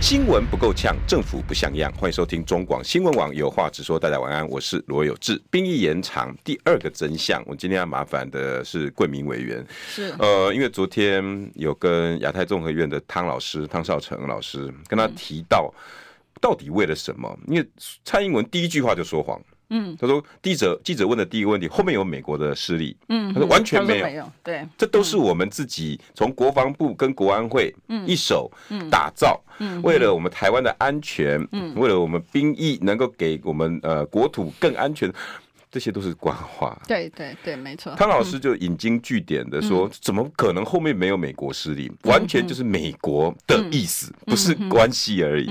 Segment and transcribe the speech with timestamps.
[0.00, 1.92] 新闻不够呛，政府不像样。
[1.94, 3.98] 欢迎收听中广新闻网有话直说。
[3.98, 5.38] 大家晚安，我是罗有志。
[5.50, 9.66] 兵役延长第二个真相，我今天要麻烦的是贵民委员。
[9.88, 15.74] 是呃，因为昨天有跟亚太综合院的汤老师汤少成老师跟他提到，
[16.40, 17.36] 到底为了什么？
[17.48, 17.68] 因为
[18.04, 19.38] 蔡英文第一句话就说谎。
[19.70, 22.96] 嗯，他说记者记者问的第一个问题，后面有美国的势力。
[23.08, 27.74] 嗯，他说完全没有，没有，对，这都是我们自己从国防部跟国安会
[28.06, 28.50] 一手
[28.90, 29.38] 打造，
[29.82, 35.12] 为了我们台湾的安全，为了我们兵役能够给我们呃国土更安全，
[35.70, 36.80] 这些都是官话。
[36.88, 37.94] 对对对，没错。
[37.94, 41.92] 汤老师就引经据典的说，怎么可能后面没有美国势力？
[42.04, 45.50] 完全就是美国的意思，不是关系而已。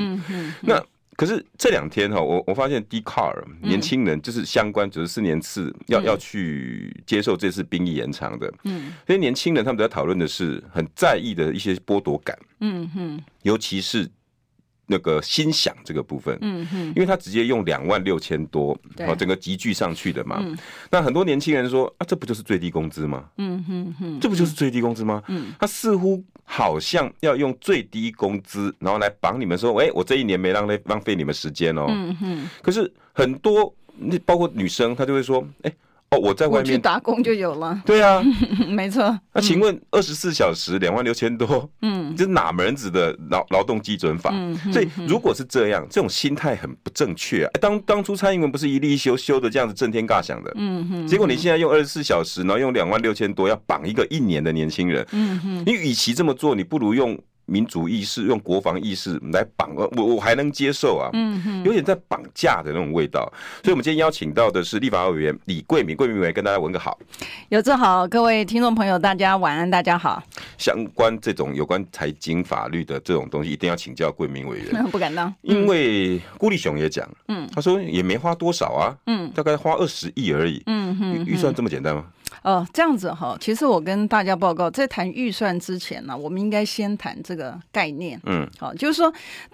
[0.61, 0.83] 那。
[1.17, 14.07] 可是这两天哈，我我发现 Dcard 年轻人就是相关九十四年次要要去接受这次兵役延长的，嗯，所以年轻人他们在讨论的是很在意的一些剥夺感，嗯哼，尤其是
[14.87, 18.75] 那个心想这个部分，嗯哼，因为他直接用两万六千多，
[19.07, 20.43] 哦，整个集聚上去的嘛，
[20.89, 23.25] 那很多年轻人说啊，这不就是最低工资吗？
[23.37, 25.21] 嗯哼哼，这不就是最低工资吗？
[25.27, 26.23] 嗯，他似乎。
[26.49, 31.87] 好像要用最低工资，然后来绑你们说，哎，我这一年没浪费浪费你们时间哦。
[31.89, 32.49] 嗯哼。
[32.61, 35.73] 可是很多，那包括女生，她就会说，哎，
[36.09, 37.81] 哦，我在外面去打工就有了。
[37.85, 38.23] 对啊，
[38.69, 39.19] 没错。
[39.33, 44.31] 那请问二十四小时两万六千多，嗯，这是哪门子的劳劳动基准法？
[44.33, 44.55] 嗯。
[44.71, 47.51] 所以如果是这样，这种心态很不正确啊。
[47.59, 51.07] 当当初蔡英文不是一立一休休的这样子震天尬响的，嗯哼。
[51.07, 55.63] 结果你现在用二十四小时，然后用两万六千多要绑一个一年的年轻人，嗯哼。
[55.65, 57.19] 你与其这么做，你不如用。
[57.47, 63.21] 民主意识用国防意识来绑我，我还能接受啊，嗯，有点在绑架的那种味道。
[63.63, 66.99] 所以，我们今天邀请到的是立法委员李桂敏，桂敏委员跟大家问个好。
[67.49, 70.21] 有志好，各位听众朋友，大家晚安，大家好。
[70.57, 74.83] 相关这种有关财经法律的这种东西，一定要请教桂敏委员。
[74.91, 82.05] 不敢当，因为顾立雄也讲，嗯，他说也没花多少啊，嗯，大概花二十亿而已，嗯哼，预算这么简单吗？
[82.43, 88.19] 哦，这样子哈，其实我跟大家报告，在谈预算之前呢，我们应该先谈这个概念。
[88.25, 89.13] 嗯，好，就是说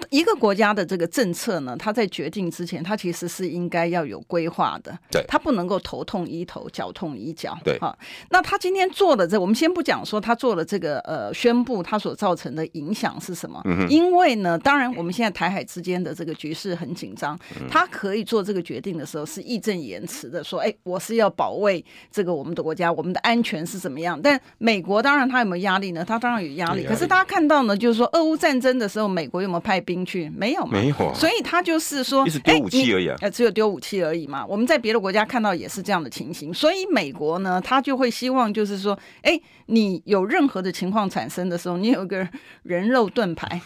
[0.09, 4.97] 一个国家的这个政策呢，它在决定之前，它其实是应该要有规划的。
[5.09, 7.57] 对，它不能够头痛医头，脚痛医脚。
[7.63, 7.97] 对，好，
[8.29, 13.61] 那他今天做的这，我们先不讲说他做了这个呃宣布，他所造成的影响是什么？
[13.66, 13.90] 嗯哼。
[13.90, 17.38] 因为呢，当然我们现在台海之间的这个局势很紧张，
[17.69, 22.74] 他可以做这个决定的时候是义正言辞的说，哎，我是要保卫这个我们的国。
[22.74, 24.19] 家，我们的安全是怎么样？
[24.19, 26.03] 但美国当然他有没有压力呢？
[26.03, 26.84] 他当然有压力。
[26.84, 30.28] 可是大家看到呢，就是说俄乌战争的时候，美国有没有派兵去？
[30.35, 31.13] 没有，没有。
[31.13, 34.44] 所以他就是说，丢武器而已啊，呃，只有丢武器而已嘛。
[34.44, 36.52] 我们在别的国家看到也是这样的情形。
[36.52, 42.28] 所以美国呢，他就会希望就是说，哎，你有任何的情况产生的时候，你有个
[42.63, 43.62] 人肉盾牌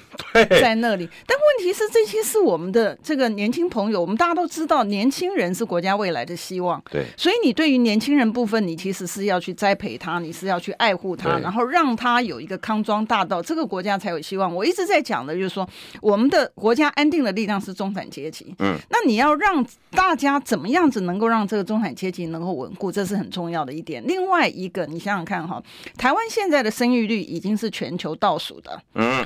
[0.50, 1.08] 在那里。
[1.26, 6.84] 但问题是，这些是我们的这个年轻朋友，我们大家都知道，年轻人是国家未来的希望。
[6.92, 8.98] 对，所以你对于年轻人部分，你其实。
[8.98, 14.52] 只是要去栽培他，你是要去爱护他，然后让他有一个康庄大道，这个国家才有希望。
[14.52, 15.70] 我一直在讲的就是说，
[16.02, 18.56] 我们的国家安定的力量是中产阶级。
[18.58, 24.04] 嗯，那你要让大家怎么样子能够让这个中产阶级能够稳固，这是很重要的一点。
[24.08, 25.62] 另外一个，你想想看哈，
[25.96, 28.82] 台湾现在的生育率已经是全球倒数的。
[28.96, 29.24] 嗯，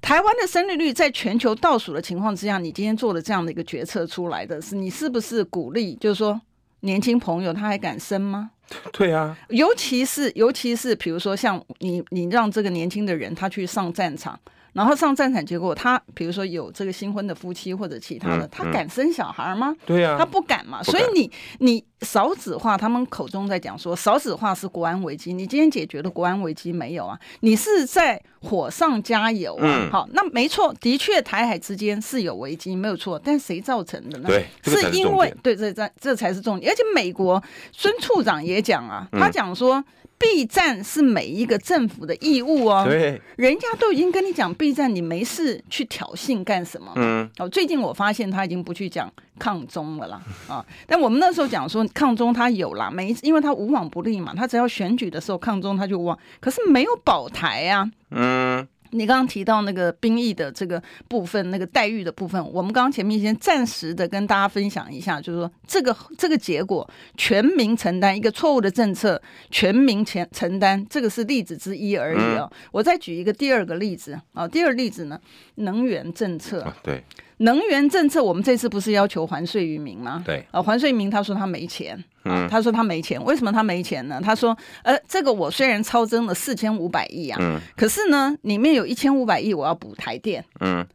[0.00, 5.94] 台湾的生育率在全球倒数的情况之下，你今天做了这样的一个决策出来的是，你是不是鼓励？
[5.96, 6.40] 就是说，
[6.80, 8.50] 年轻朋友他还敢生吗？
[8.92, 14.38] 对啊，尤其是尤其是比如说像你，你让这个年轻的人他去上战场。
[14.72, 19.74] 然后上战场，结果他比如说有这个新婚的夫妻或者其他的，他敢生小孩吗？
[19.84, 20.80] 对啊，他不敢嘛。
[20.80, 21.28] 所以你
[21.58, 27.18] 你少子化，他们口中在讲说少子化是国安危机，你今天解决了国安危机没有啊？
[27.40, 29.88] 你是在火上加油啊。
[29.92, 33.20] 好，那没错，的确台海之间是有危机，没有错。
[33.22, 34.28] 但谁造成的呢？
[34.28, 36.72] 对，是因为对这这这才是重点。
[36.72, 37.42] 而且美国
[37.72, 39.84] 孙处长也讲啊，他讲说。
[40.22, 42.84] 避战是每一个政府的义务哦。
[42.86, 46.92] 对，人家都已经跟你讲避战，你没事去挑衅干什么？
[46.96, 49.10] 嗯，哦，最近我发现他已经不去讲
[49.40, 50.64] 抗中了啦啊。
[50.86, 57.90] 但我们那时候讲说抗中他有啦，每一次，因为他无往不利嘛，他只要选举的时候抗中他就往，可是没有保台啊。
[58.10, 58.68] 嗯。
[58.92, 66.84] 你刚刚提到那个兵役的这个部分，那个待遇的部分，我们刚刚前面先暂时的跟大家分享一下，就是说这个这个结果
[67.16, 72.52] 全民承担一个错误的政策，全民承承担，这个是例子之一而已啊、哦。
[72.72, 75.16] 我再举一个第二个例子啊，第二个例子呢，
[75.54, 76.66] 能源政策。
[76.82, 77.04] 对，
[77.40, 80.22] 能源政策，我们这次不是要求还税于民吗？
[80.24, 82.02] 对，啊，还税于民，他说他没钱。
[82.24, 84.20] 嗯，他说他没钱，为什么他没钱呢？
[84.22, 90.86] 他说，呃，这个我虽然超增了四千五百亿啊，嗯，可是呢，里面有一千五百亿我要补台电，嗯，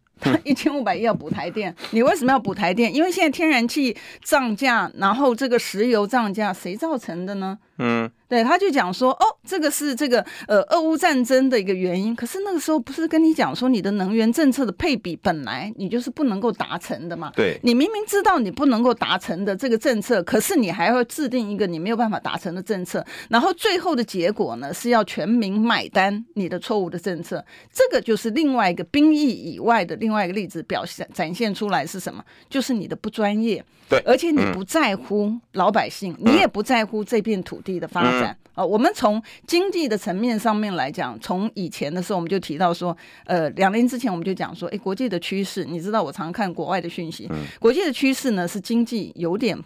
[0.44, 2.94] 一千五百亿要补台电，你为什么要补台电？
[2.94, 7.58] 因为现在天然气涨价，然后这个石油涨价，谁造成的呢？
[7.78, 8.10] 嗯。
[8.26, 12.16] 对，他就讲说，哦，这个是这个呃，俄乌战争的一个原因。
[12.16, 17.30] 可是那个时候不是跟你讲说，你的能源政策的配比本来你就是不能够达成的嘛？
[17.36, 27.44] 对，你明明知道你不能够达成的这个政策，可是你还要制定一个你没有办法达成的政策，然后最后的结果呢是要全民买单你的错误的政策。
[27.72, 32.24] 这个就是另外一个兵役以外的另外一个例子，表现展现出来是什么？
[32.48, 33.64] 就是你的不专业。
[33.86, 38.36] 对，而且你不在乎老百姓，嗯、你也不在乎这片土地的发展。
[38.54, 49.58] 啊、我们从经济的层面上面来讲，从以前的时候我们就提到说，呃，两年之前我们就讲说，哎，国际的趋势，你知道我常看国外的讯息，嗯、国际的趋势呢是经济有点。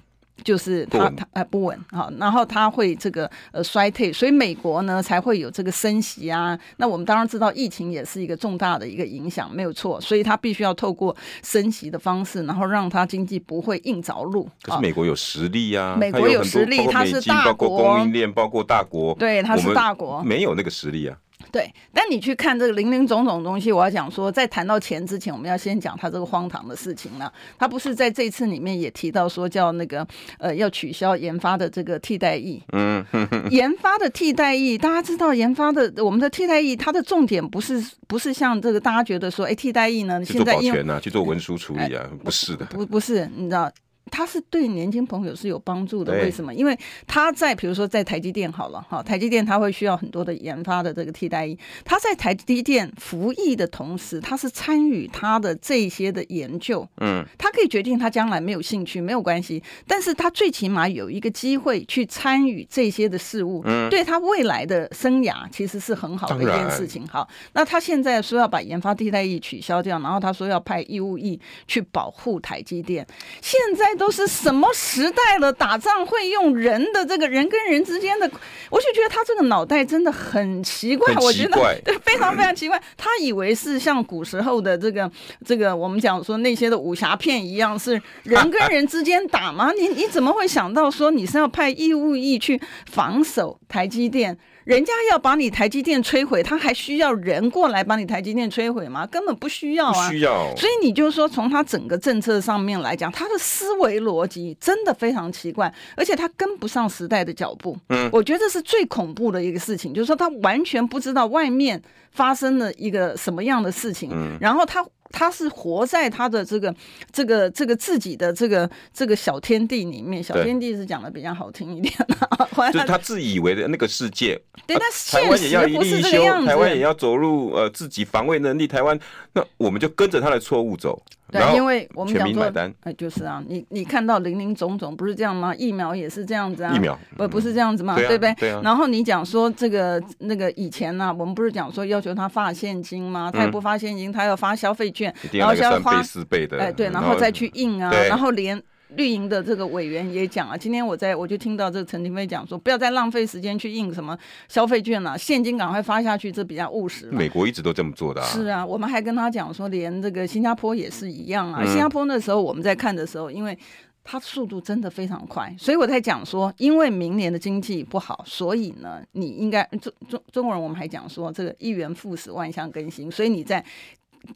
[0.45, 6.59] 就是它它呃不稳啊，然后它会这个呃衰退，所以美国呢才会有这个升息啊。
[6.77, 14.49] 那我们当然知道疫情也是一个重大的一个影响，没有错，所以它必须要透过升息的方式，然后让它经济不会硬着陆。
[14.63, 21.17] 可是美国有实力啊，美国有实力，它是大国，包括供应链，包括大国，对，它是大国，没有那个实力啊。
[21.51, 27.33] 对，但你去看这个零零总总东西，我要讲说，在谈到钱之前，我们要先讲他这个荒唐的事情了。
[27.59, 30.07] 他不是在这次里面也提到说，叫那个
[30.39, 32.63] 呃，要取消研发的这个替代役。
[32.73, 33.05] 嗯，
[33.51, 43.71] 研发的替代役，大家知道研发的我们的替代役，它的重点不是不是像这个大家觉得说，哎，替代役呢，现在因为啊，去做文书处理啊，哎、不是的，不不是，你知道。
[44.11, 46.55] 它是对年轻朋友是有帮助的，为什么？
[46.55, 67.07] 因为他在比如说在台积电好了哈，台积电他会需要很多的研发的这个替代役，他在台积电服役的同时，他是参与他的这些的研究，嗯，他可以决定他将来没有兴趣没有关系，但是他最起码有一个机会去参与这些的事物，嗯，对他未来的生涯其实是很好的一件事情。
[67.07, 73.07] 好，那他现在说要把研发替代役取消掉，然后他说要派义务役去保护台积电，
[73.43, 73.98] 现在。
[73.99, 75.53] 都是什么时代了？
[75.53, 78.31] 打仗会用人的这个人跟人之间的，
[78.71, 81.09] 我就觉得他这个脑袋真的很奇怪。
[81.09, 82.81] 奇怪，我觉得对，非常非常奇怪。
[82.97, 85.11] 他以为是像古时候的这个
[85.45, 89.73] 这个我们讲说那些的武侠片一样，是人跟人之间打吗？
[89.73, 92.61] 你你怎么会想到说你是要派义务役去
[92.91, 94.39] 防守台积电？
[94.69, 99.07] 人家要把你台积电摧毁，他还需要人过来把你台积电摧毁吗？
[99.07, 100.09] 根本不需要啊！
[100.09, 100.55] 不需要。
[100.57, 107.75] 所以你就说，从他整个政策上面来讲，他的思维逻辑真的非常奇怪，而且他跟不上时代的脚步。
[107.89, 114.85] 嗯，我觉得这是最恐怖的一个事情，就是说他完全不知道外面发生了一个什么样的事情，嗯，然后他。
[115.11, 116.75] 他是活在他的这个、
[117.13, 120.23] 这个、这个自己的这个、这个小天地里面。
[120.23, 124.41] 小天地是讲的比较好听一点 的，就是他自以为的那个世界。
[124.67, 126.47] 对，那现实不是这个样子。
[126.47, 128.99] 台湾也要走入呃自己防卫能力，台湾
[129.33, 131.03] 那我们就跟着他的错误走。
[131.31, 135.55] 对，因为我们讲说，哎、呃，就是啊，你你看到林林总总不是这样吗？
[135.57, 137.95] 疫苗也是这样子啊，疫苗不不是这样子嘛？
[137.95, 138.35] 嗯、对，对不对？
[138.35, 138.61] 对啊。
[138.65, 143.31] 然后你讲说这个那个以前呢、啊，我们不是讲说要求他发现金吗？
[143.33, 148.63] 他也不发现金，他要发消费券，然后要花四倍的，哎，对，然后再去印啊，然后连。
[148.97, 154.17] 绿营的这个委员也讲啊，今天我在我就听到这个陈廷飞讲说，不要再浪费时间去印什么
[154.49, 157.07] 消费券了，现金赶快发下去，这比较务实。
[157.11, 158.27] 美国一直都这么做的啊。
[158.27, 161.61] 是啊，我们还跟他讲说，连这个新加坡也是一样啊。
[161.63, 163.57] 嗯、新加坡那时候我们在看的时候，因为
[164.03, 173.63] 它速度真的非常快，所以我在讲说，因为明年的经济不好，所以呢，你应该中中中国人我们还讲说，这个一元复始，万象更新，所以你在。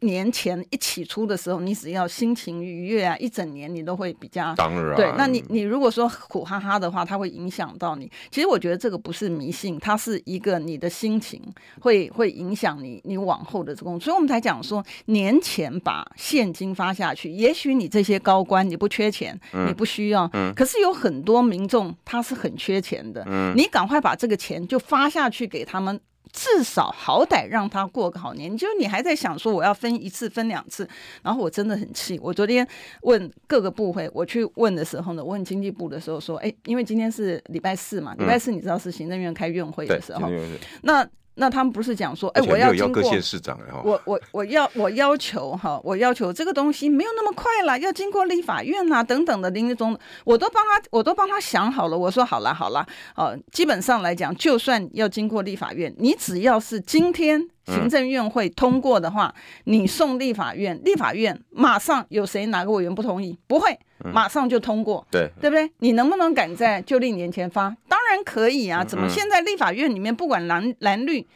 [0.01, 5.13] 年前一起出的时候，你只要心情愉悦啊，一整年你都会比较当然对。
[5.17, 8.11] 那你你如果说苦哈哈的话，它会影响到你。
[8.31, 11.41] 其实我觉得这个不是迷信，它是一个你的心情
[11.81, 14.05] 会会影响你你往后的这工作。
[14.07, 26.01] 所以我们才讲说，年前把现金发下去，也许你这些高官你不缺钱，你不需要，嗯，可是有很多民众他是很缺钱的，嗯，你赶快把这个钱就发下去给他们。
[26.33, 30.89] 至少好歹让他过个好年，就是你还在想说我要分一次分两次，
[31.23, 32.19] 然后我真的很气。
[32.23, 32.67] 我昨天
[33.03, 51.97] 问各个部会，我去问的时候呢，问经济部的时候说，哎，因为今天是礼拜四嘛，礼拜四你知道是行政院开院会的时候，嗯、那那他们不是讲说，哎，我要经过各县市长我我我要我要求哈，我要求这个东西没有那么快了，要经过立法院呐等等的林立中，我都帮他我都帮他想好了。
[51.97, 52.87] 我说好了好了，
[53.17, 63.39] 呃，基本上来讲，就算要经过立法院，你只要是今天行政院会通过的话，你送立法院，立法院马上有谁哪个委员不同意？
[63.47, 63.79] 不会，
[64.13, 65.71] 马上就通过，对对不对？
[65.79, 67.75] 你能不能赶在就任年前发？
[67.89, 68.85] 当然可以啊！
[68.85, 71.27] 怎么现在立法院里面不管蓝蓝绿？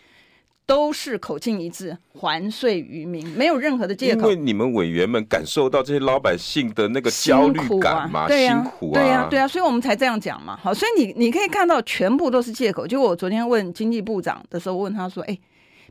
[0.68, 4.23] 都是口径一致，还税于民，没有任何的借口。
[4.23, 10.59] 因为你们委员们感受到这些老百姓的那个焦虑感嘛，辛苦啊，对啊，辛苦啊，对啊，对啊，所以我们才这样讲嘛。
[10.61, 12.85] 好，所以你你可以看到，全部都是借口。
[12.85, 15.38] 就我昨天问经济部长的时候，问他说：“哎，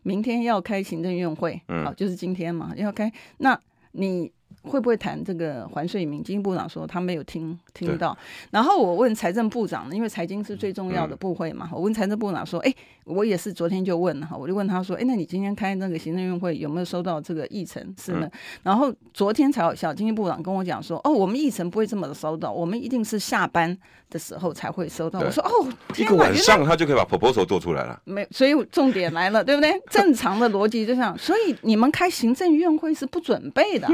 [0.05, 3.59] 明天要开行政院会，好，就是今天嘛，要开，那
[3.91, 4.31] 你。”
[4.65, 6.25] 会不会谈这个还税于民？
[6.25, 8.17] 经济部长说他没有听听到。
[8.49, 11.69] 然后我问财政部长呢，因为财经是最重要的部会嘛。
[11.71, 18.27] 我问财政部长说：“哎，我也是昨天就问哈，我就问他说：‘哎，那你今天开那个行政院会有没有收到这个议程？’是呢。
[18.63, 23.77] 然后昨天才好笑，经济部长跟我讲说：‘哦，我们议程不会这么的收到，我们一定是下班
[24.09, 25.67] 的时候才会收到。’我说：‘哦，
[25.97, 29.79] 一个晚上他就可以把 proposal 做出来了。’没，所以重点来了，对不对？
[29.91, 31.15] 正常的逻辑就像。
[31.19, 33.87] 所以你们开行政院会是不准备的。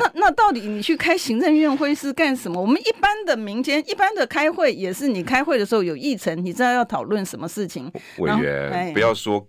[0.00, 0.44] 那那到。
[0.44, 2.60] 到底你去开行政院会是干什么？
[2.60, 7.90] 我们一般的民间一般的开会也是，你开会的时候有议程，你知道要讨论什么事情。
[8.18, 9.42] 委员不要说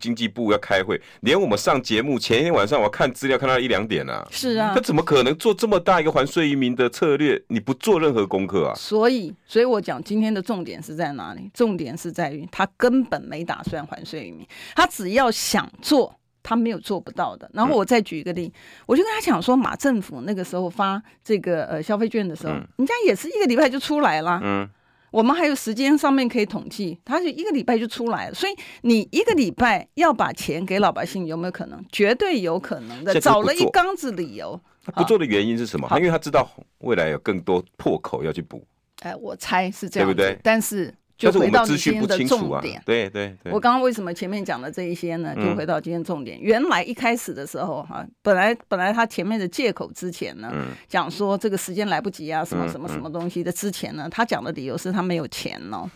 [0.00, 4.26] 经济部要开会，连我们上节目前一天晚上我看资料看到一两点啊。
[4.32, 7.40] 是啊，他怎么可能做这么大一个还税于民的策略？
[7.46, 8.74] 你不做任何功课啊？
[8.74, 11.48] 所以，所以我讲今天的重点是在哪里？
[11.54, 16.12] 重点是在于他根本没打算还税于民，他只要想做。
[16.42, 17.50] 他没有做不到的。
[17.54, 18.52] 然后我再举一个例，嗯、
[18.86, 24.40] 我就跟他讲说，马政府那个时候发这个呃消费券的时候，嗯、人家也是一个礼拜就出来了。
[24.42, 24.68] 嗯，
[25.10, 28.34] 我们还有时间上面可以统计，他就一个礼拜就出来了。
[28.34, 31.84] 所以你一个礼拜要把钱给老百姓，有没有可能？
[31.90, 33.20] 绝对有可能的。
[33.20, 34.60] 找了一缸子理由，
[34.94, 35.88] 不做的原因是什么？
[35.98, 38.64] 因为他知道未来有更多破口要去补。
[39.00, 40.38] 哎，我猜是这样，对不对？
[40.42, 40.94] 但是。
[41.30, 43.52] 就回到你今天的重点，啊、对对对。
[43.52, 45.34] 我刚刚为什么前面讲的这一些呢？
[45.36, 46.38] 就回到今天重点。
[46.38, 55.88] 嗯、原来一开始的时候哈，本来本来他前面的借口之前呢，嗯、讲说这个时间来不及啊，什么什么什么东西的之前呢，他讲的理由是他没有钱哦。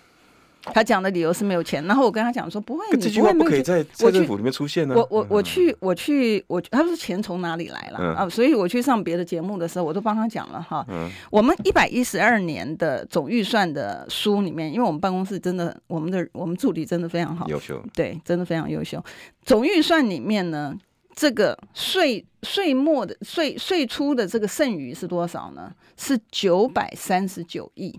[0.72, 4.94] 他讲的理由是没有钱，然后我跟他讲说不会，你这句话不可以在财政府里面出现呢。
[4.94, 8.28] 我我我去我去我，他说钱从哪里来了啊？
[8.28, 10.86] 所以我去上别的节目的时候，我都帮他讲了哈。
[11.30, 19.02] 我们一百一十二年的总预算的书里面，因为我们办公室真的，我们的我们助理真的非常好，优秀，对，真的非常优秀。
[19.42, 20.74] 总预算里面呢，
[21.14, 25.72] 这个税税末的税税出的这个剩余是多少呢？
[25.96, 27.98] 是九百三十九亿。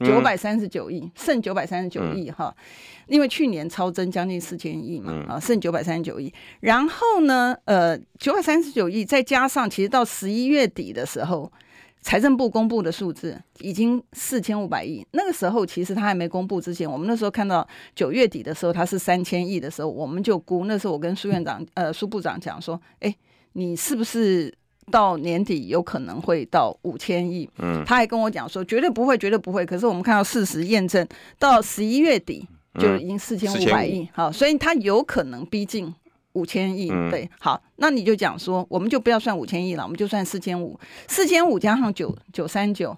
[0.00, 2.54] 九百三十九亿，剩九百三十九亿哈，
[3.06, 6.32] 因为去年超增将近四千亿嘛，啊，剩九百三十九亿。
[6.60, 11.52] 然后呢，呃，九百三十九亿再加上，其实到十一月底的时候，
[12.00, 15.06] 财政部公布的数字已经四千五百亿。
[15.12, 20.64] 那个时候其实他还没公布之前，我们那时候看到九月底的时候，他是三千亿的时候，我们就估。
[20.64, 23.14] 那时候我跟苏院长、呃苏部长讲说，哎，
[23.52, 24.52] 你是不是？
[24.90, 29.64] 到年底有可能会到五千亿，嗯，他还跟我讲说绝对不会，绝对不会。
[29.64, 31.06] 可是我们看到事实验证，
[31.38, 32.46] 到十一月底
[32.78, 35.94] 就已经四千五百亿，好，所以他有可能逼近
[36.32, 42.96] 五千亿，对，好，那你就讲说，我们就不要算五千亿了，我们就算四千五，四千五加上九九三九，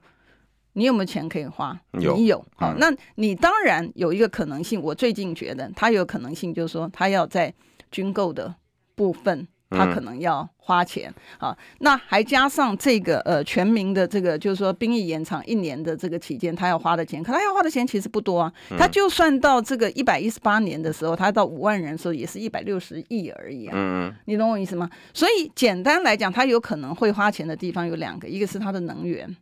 [0.72, 1.78] 你有没有钱可以花？
[2.00, 2.16] 有。
[2.16, 7.52] 你有，好，那你当然有一个可能性，我最近觉得他有可能性，就是说他要在
[7.90, 8.54] 军购的
[8.94, 9.46] 部分。
[9.74, 18.52] 他可能要花钱啊，那还加上这个呃全民的这个，就是说兵役延长一年的这个期间，他要花的钱，可他要花的钱其实不多啊。
[18.78, 23.72] 他就算到这个一百一十八年的时候，他到五万人的时候，也是一百六十亿而已啊。
[23.76, 24.88] 嗯，你懂我意思吗？
[25.12, 29.36] 所以简单来讲，他有可能会花钱的地方有两个，一个是他的能源，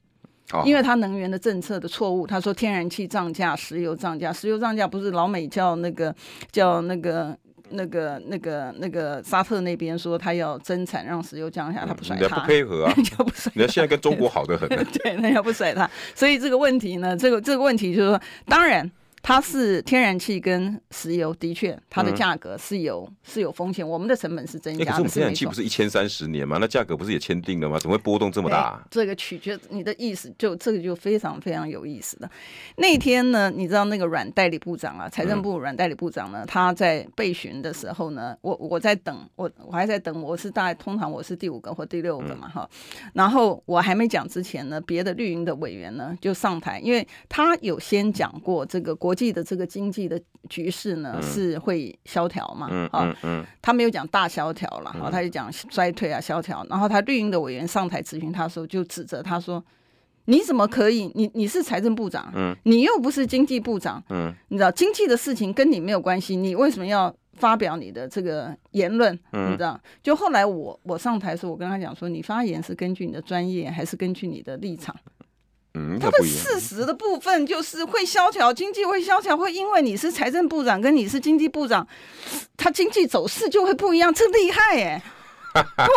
[0.64, 2.26] 因为他能源的政策的错误。
[2.26, 6.14] 他说天然气涨价，石油涨价，石油涨价不是老美叫那个
[6.50, 7.36] 叫那个。
[7.72, 13.52] 那个、那个、那个沙特那边说他要增产，让石油降下，他不甩他，不配合啊， 人家不甩。
[13.54, 14.68] 人家现在跟中国好的很，
[15.02, 15.88] 对，人家不甩他。
[16.14, 18.90] 所以这个问题呢，这个这个问题就是说，当然。
[19.22, 23.88] 它是天然气跟石油，的确，它的价格是有、嗯、是有风险。
[23.88, 24.90] 我们的成本是增加的。
[24.90, 26.58] 可是我们天然气不是一千三十年吗？
[26.60, 27.78] 那价格不是也签订了吗？
[27.78, 28.84] 怎么会波动这么大？
[28.90, 32.28] 这个取决你的意思，就这个就非常非常有意思的。
[32.78, 42.68] 那天呢，你知道那个阮代理部长啊，财政部阮代理部长呢，嗯、他在备询的时候呢，我我在等，我我还在等，我是大概通常我是第五个或第六个嘛哈。
[42.72, 49.11] 嗯、然后我还没讲之前呢，别的绿营的委员呢就上台，因为他有先讲过这个国。
[49.12, 52.66] 国际的这个经济的局势呢、嗯、是会萧条嘛？
[52.70, 56.66] 嗯嗯嗯，他没有讲大萧条了，哈、嗯，他就讲衰退啊萧条。
[56.70, 59.62] 然后他绿营的委员上台咨询他的时候，就指责他说
[60.24, 61.12] ：“你怎么可以？
[61.14, 69.80] 你你是财政部长，嗯，你又不是经济部长，嗯，你知道经济的事情跟你没有关系，你为什么要？”发表你的这个言论，嗯、你知道？
[70.02, 74.94] 就后来我我上台的时候，我跟他讲说，你发言是根据你的专业，还是根据你的立场？
[75.74, 81.86] 嗯，他的事实的部分就是会萧条，经济会萧条，会因为你是财政部长，跟你是经济部长，
[82.56, 85.02] 他经济走势就会不一样，这厉害哎。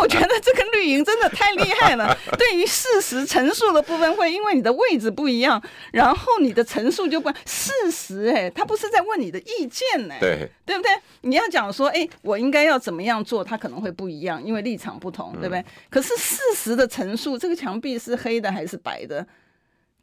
[0.02, 2.14] 我觉得这个绿营真的太厉害了。
[2.36, 8.26] 对于事实陈述的部分，会因为你的位置不一样，然后你的陈述就不事实。
[8.34, 10.90] 哎，他不是在问你的意见呢，对对不对？
[11.22, 15.64] 你要讲说，哎，我应该要怎么样做，他可能会不一样，因为立场不同，对不对？
[15.88, 19.26] 可是事实的陈述，这个墙壁是黑的还是白的？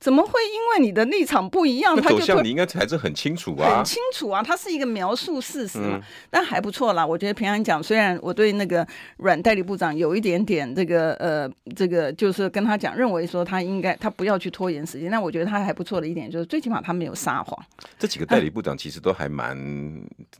[0.03, 7.07] 怎么会因为你的立场不一样，他就走向你应该还是很清楚啊，很清楚啊，他是一个描述事实嘛，嗯、但还不错啦。
[7.07, 15.10] 我觉得平安讲，虽然我对那个阮代理部长有一点点这个呃，这个就是跟他讲，认为说他应该他不要去拖延时间。
[15.10, 17.57] 但我觉得他还不错的一点就是，最起码他没有撒谎。
[17.98, 19.57] 这几个代理部长其实都还蛮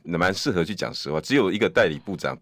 [0.02, 2.36] 蛮适合去讲实话，只有一个代理部长。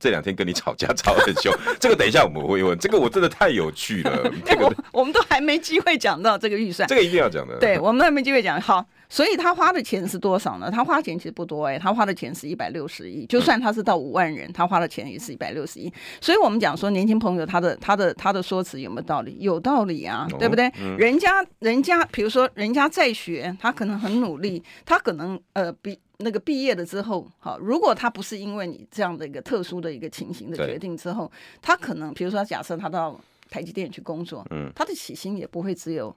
[0.00, 2.76] 这两天跟你吵架吵很凶， 这个等一下我们会问。
[2.78, 7.56] 这个我真的太有趣了， 这个我，我们都还没机会讲到这个预算，这个一定要讲的。
[7.58, 8.60] 对，我们还没机会讲。
[8.60, 10.70] 好，所以他花的钱是多少呢？
[10.70, 13.26] 他花钱其实不多哎，他花的钱是一百六十亿。
[13.26, 15.92] 就算他是到五万人，他花的钱也是一百六十亿。
[16.20, 19.36] 所以我们讲说年轻朋友他的他的他的说辞有没有道理？
[19.40, 20.70] 有道理啊，对不对？
[20.80, 25.98] 嗯、人家人家比如说人家在学，他可能很努力，他可能呃比。
[26.20, 31.30] 那个毕业了之后，好，如果他不是因为你这样的一个特殊的一个情形的决定之后，
[31.62, 33.16] 他可能，比如说，假设他到
[33.50, 36.14] 台积电去工作，嗯，他的起薪也不会只有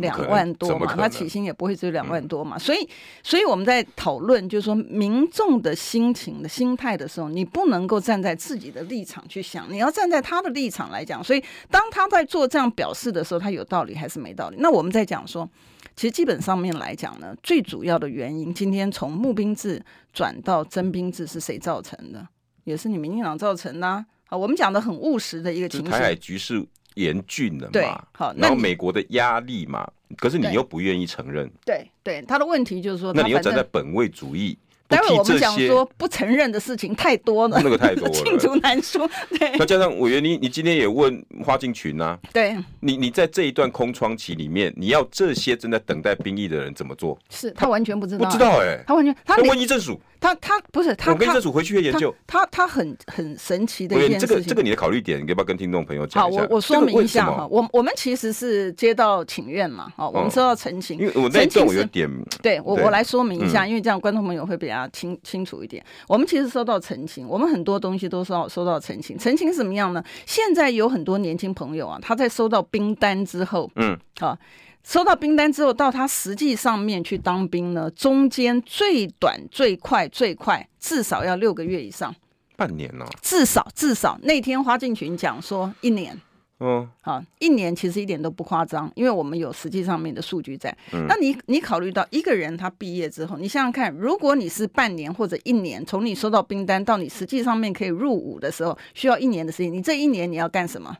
[0.00, 2.88] 两万多嘛，他起薪也不会只有两万多嘛，所以，
[3.22, 11.22] 所以我们在讨论，就是说民众的心情的心态的时候，你不能够站在自己的立场去想，你要站在他的立场来讲。
[11.22, 14.56] 所以，当他在做这样表示的时候，他有道理还是没道理？
[14.58, 15.48] 那我们在讲说。
[15.96, 19.82] 其实基本上面来讲呢，最主要的原因，今天从募兵制
[20.14, 22.26] 转到征兵制是谁造成的？
[22.64, 24.06] 也是你民进党造成的啊！
[24.36, 25.90] 我们讲的很务实的一个情形。
[25.90, 26.64] 台海局势
[26.94, 27.70] 严峻了嘛？
[27.72, 31.50] 对，好，然后美国的压力嘛，可是你又不愿意承认。
[31.64, 34.58] 对对，他的问题就是说，那你又站在本位主义。
[34.90, 39.08] 待会我们讲说不承认的事情太多了，那个太多了，罄竹难书。
[39.38, 42.18] 对，那加上委员，你你今天也问花敬群呐？
[42.32, 47.16] 对，你你在这一段空窗期里面，你要这些正在等待兵役的人怎么做？
[47.30, 50.00] 是他完全不知道，不知道哎，他完全他问议政署。
[50.22, 52.14] 他他不是他，我跟政署回去研究。
[52.26, 54.28] 他他，他很很神奇的一件事情。
[54.28, 56.40] 这个这个你的考虑点，你要不要跟听众朋友讲一下？
[56.42, 57.46] 好，我我说明一下哈。
[57.50, 60.98] 我我们其实是接到请愿嘛，哦，我们收到陈情。
[60.98, 62.06] 因为我那段我有点。
[62.42, 65.84] 对我我来说明一下，因为这样观众朋友会比较清清楚一点。
[66.08, 69.18] 我们其实收到陈情，我们很多东西都收到收到陈情。
[69.18, 70.02] 陈情是什么样呢？
[70.26, 74.36] 现在有很多年轻朋友啊，他在收到兵单之后，嗯，好。
[74.82, 82.14] 收到兵单之后，到他实际上面去当兵呢，中间最短、最快、最快，至少要六个月以上，
[82.56, 83.08] 半年呢、哦？
[83.20, 86.18] 至少至少那天花敬群讲说一年，
[86.60, 90.70] 嗯，好，一年其实一点都不夸张，因为我们有实际上面的数据在。
[90.92, 100.96] 嗯、那你你考虑到一个人他毕业之后，你想想看，如果你是半年或者一年，从你收到兵单到你实际上面可以入伍的时候，需要一年的时间，你这一年你要干什么？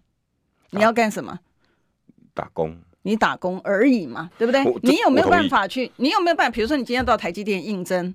[0.70, 1.38] 你要干什么？
[2.34, 2.76] 打工。
[3.02, 4.62] 你打工而已嘛，对不对？
[4.82, 5.90] 你有没有办法去？
[5.96, 6.54] 你有没有办法？
[6.54, 8.14] 比如说，你今天到台积电应征，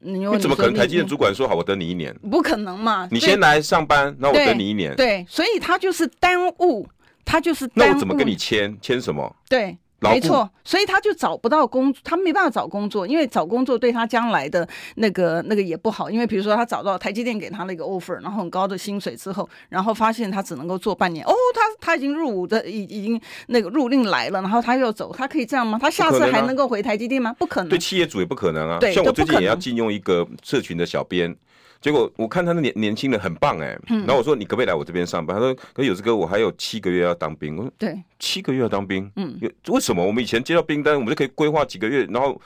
[0.00, 0.74] 你，你怎么可能？
[0.74, 3.08] 台积电主管说好，我等你一年，不可能嘛？
[3.10, 4.94] 你先来上班，那我等你一年。
[4.96, 6.88] 对，所以他就是耽误，
[7.24, 7.90] 他就是耽误。
[7.90, 8.76] 那我怎么跟你签？
[8.80, 9.34] 签什么？
[9.48, 9.76] 对。
[10.00, 16.08] 没错，所以他就找不到工，他没办法找工作，因为找工作对他将来的那个那个也不好。
[16.08, 21.24] 因为比如说他找到台积电给他那个 offer，然后很高的薪水之后，然后发现他只能够做半年。
[21.26, 25.76] 哦，他他已经入伍的，已已经那个入令来了，然后他又走，他可以这样吗？
[25.80, 27.34] 他下次还能够回台积电吗？
[27.36, 27.68] 不可能。
[27.68, 28.78] 对企业主也不可能啊。
[28.78, 31.36] 对，像我最近也要禁用一个社群的小编。
[31.80, 35.36] 结果我看他的年年轻人很棒哎，然后我说，你可不可以来我这边上班？
[35.36, 37.56] 他说可有志哥我还有七个月要当兵。
[37.56, 39.38] 我说对，七个月要当兵，嗯，
[39.68, 40.04] 为什么？
[40.04, 42.40] 我们以前接到兵单，我们就可以规划几个月，然后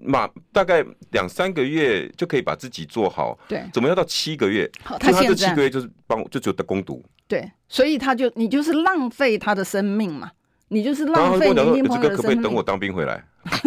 [0.00, 3.38] 马大概两三个月就可以把自己做好。
[3.46, 4.70] 对，怎么要到七个月？
[4.82, 7.04] 他这七个月就是帮就只有攻读。
[7.26, 10.30] 对，所以他就你就是浪费他的生命嘛，
[10.68, 12.16] 你就是浪费年轻朋友的生命。
[12.16, 13.22] 可不可以等我当兵回来？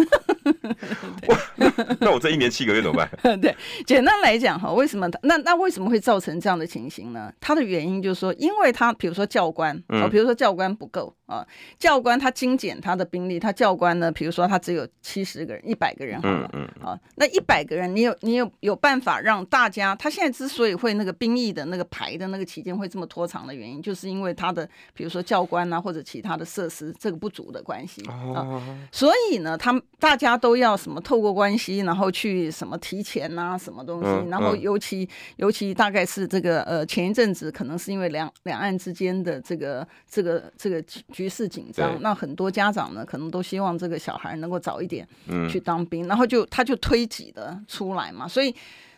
[2.00, 3.10] 那我这一年七个月怎么办？
[3.40, 3.54] 对，
[3.86, 7.32] 简单来讲哈，为什么他那那为什么会造成这样的情形呢？
[7.40, 11.46] 他的原因就是说，因为他比如说教官啊，比如说教官不够啊，
[11.78, 19.94] 教官他精简他的兵力，他教官呢，比如说他只有七十个人、一百个人好了，嗯嗯啊，那一百个人，你有你有有办法让大家？
[19.96, 45.06] 他现在之所以会那个兵役的那个排的那个期间会这么拖长的原因，就是因为他的比如说教官啊或者其他的设施这个不足的关系啊，所以呢，他们大家都要什么透过关系，然后去什么提前啊，什么东西，然后尤其尤其大概是这个呃前一阵子可能是因为两两岸之间的这个这个这个局势紧张，那很多家长呢可能都希望这个小孩能够早一点
[45.50, 48.54] 去当兵，然后就他就推挤的出来嘛，所以。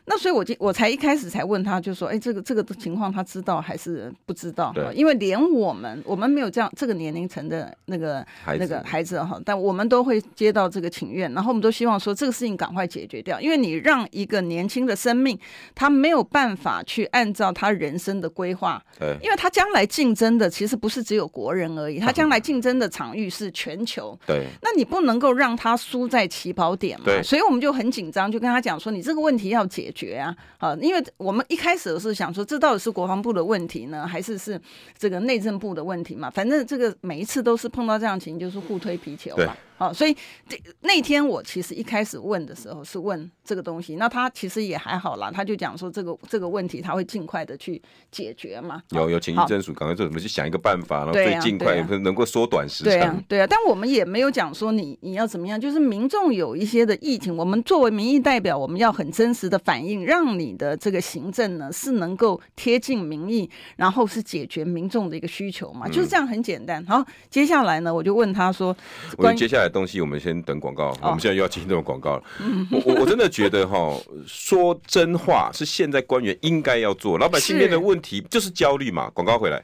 [0.07, 4.71] 那所以我，我就我才一开始才问他，就说，哎，这个这个情况他知道还是不知道？
[4.75, 8.25] 对，因为连我们我们没有这样这个年龄层的那个
[8.59, 15.39] 那个孩子哈，但我们都会接到这个请愿，然后我们都希望说这个事情赶快解决掉，因为你让一个年轻的生命
[15.75, 30.17] 他没有办法去按照他人生的规划，对，因为他将来竞争的其实不是只有国人而已，他将来竞争的场域是全球，对，那你不能够让他输在起跑点嘛，对，所以我们就很紧张，就跟他讲说，你这个问题要解决。
[30.17, 34.61] 啊，啊，因为我们一开始是想说，这到底是国防部的问题呢，还是是
[34.99, 36.29] 这个内政部的问题嘛？
[36.29, 39.57] 反正这个每一次都是碰到这样情，就是互推皮球嘛。
[39.77, 40.17] 好，所以
[40.49, 48.81] 这那天我其实一开始问的时候是问这个东西，那他其实也还好啦，他就讲说这个这个问题他会尽快的去解决嘛。
[48.91, 52.93] 有有请议政署赶快做什么去想一个办法，然后最尽快能够缩短时间。
[52.93, 66.85] 对啊， 对啊，但我们也没有讲说你你要怎么样，就是民众有一些的疫情，我们作为民意代表，我们要很真实的反映，让你的这个行政呢是能够贴近民意，然后是解决民众的一个需求嘛，就是这样很简单。
[66.87, 68.75] 好，接下来呢，我就问他说，
[69.17, 69.65] 关于接下来。
[69.75, 72.23] 东西我们先等广告，我们现在又要进这种广告了。
[72.71, 73.93] 我我我真的觉得哈，
[74.27, 77.19] 说真话是现在官员应该要做。
[77.19, 79.11] 老百姓面对的问题就是焦虑嘛。
[79.11, 79.63] 广告回来，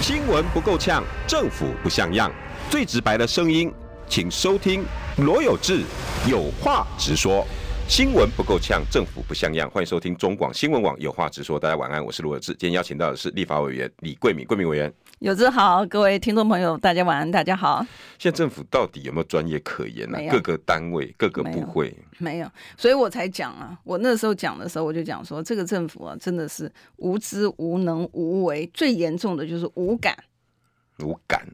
[0.00, 2.32] 新闻不够呛，政府不像样，
[2.70, 3.72] 最直白的声音，
[4.08, 4.84] 请收听
[5.18, 5.82] 罗有志
[6.30, 7.44] 有话直说。
[7.88, 11.58] 新闻不够呛，政府不像样，欢迎收听中广新闻网有话直说。
[11.58, 12.52] 大家晚安，我是罗有志。
[12.52, 14.92] 今天邀请到的是立法委员李桂敏，桂敏委员。
[15.20, 17.84] 有志好，各位听众朋友，大家晚安，大家好。
[18.18, 20.32] 现在政府到底有没有专业可言呢、啊？
[20.32, 23.78] 各个单位，各个部会没，没有，所以我才讲啊。
[23.84, 30.16] 我那时候讲的时候，我就讲说，这个政府啊，真的是无知、无能、无为，最严重的就是无感。
[31.00, 31.46] 无感，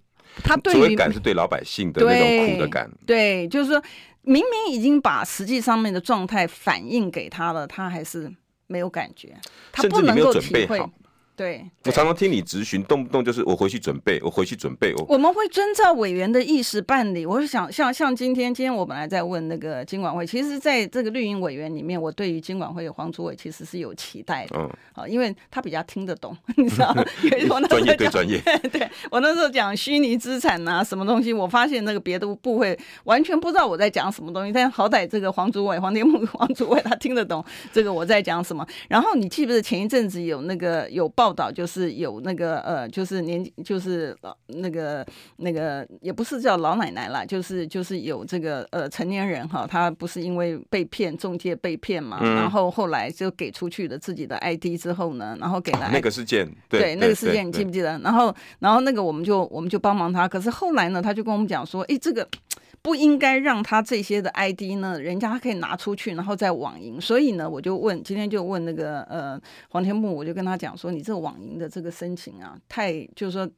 [0.45, 2.89] 他对于感是对老百姓的那种苦的感。
[3.05, 3.83] 对，就是说
[4.23, 8.33] 明明已经把实际上面的状态反映给他了，他还是
[8.69, 9.37] 没有感觉，
[9.73, 10.81] 他不能够体会。
[11.37, 14.95] 对，对，我常常听你咨询，动不动就是我回去准备，我回去准备。
[14.95, 17.27] 我我们会遵照委员的意识办理。
[17.27, 24.57] 我是想，像像今天，今天我本来在问那个金管会，其实在这个绿营委员里面，我对于金管会的黄祖伟其实是有期待的。
[24.59, 26.95] 嗯，啊，因为他比较听得懂， 你知道，
[27.69, 28.41] 专业对专业。
[28.73, 37.45] 对，我那时候讲虚拟资产啊，什么东西，我发现那个别的部会完全不知道我在讲什么东西，但好歹这个黄祖伟、黄天木 黄祖伟他听得懂
[37.75, 38.67] 这个我在讲什么。
[38.89, 41.26] 然后你记不记得前一阵子有那个有报。
[41.27, 45.05] 报道就是有那个呃，就是年就是老那个
[45.39, 57.99] 那个也不是叫老奶奶啦，就是就是有这个呃成年人哈，他不是因为被骗中介被骗嘛，嗯、然后后来就给出去了自己的 ID 之后呢，然后给了、哦、那个事件，对，对那个事件你记不记得？
[57.99, 62.25] 然后然后那个我们就我们就帮忙他，可是后来呢，他就跟我们讲说，哎，这个。
[62.87, 67.01] 不应该让他这些的 ID 呢，人家可以拿出去，然后再网银。
[67.01, 73.51] 所以呢，我就问，今天就问那个呃黄天木，我就跟他讲说，你这个网银的这个申请啊，太就是说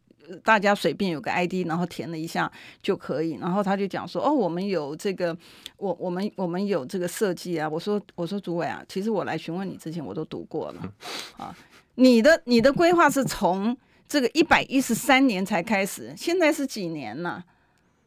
[0.43, 2.51] 大家随便有个 ID，然后填了一下
[2.83, 3.33] 就可以。
[3.33, 5.37] 然后他就讲说，哦，我们有这个，
[5.77, 7.69] 我我们我们有这个设计啊。
[7.69, 10.93] 我说我说主委啊，其实我来询问你之前我都读过了
[11.37, 11.55] 啊。
[11.97, 13.77] 你的你的规划是从
[14.09, 17.45] 这个一百一十三年才开始，现在是几年呢？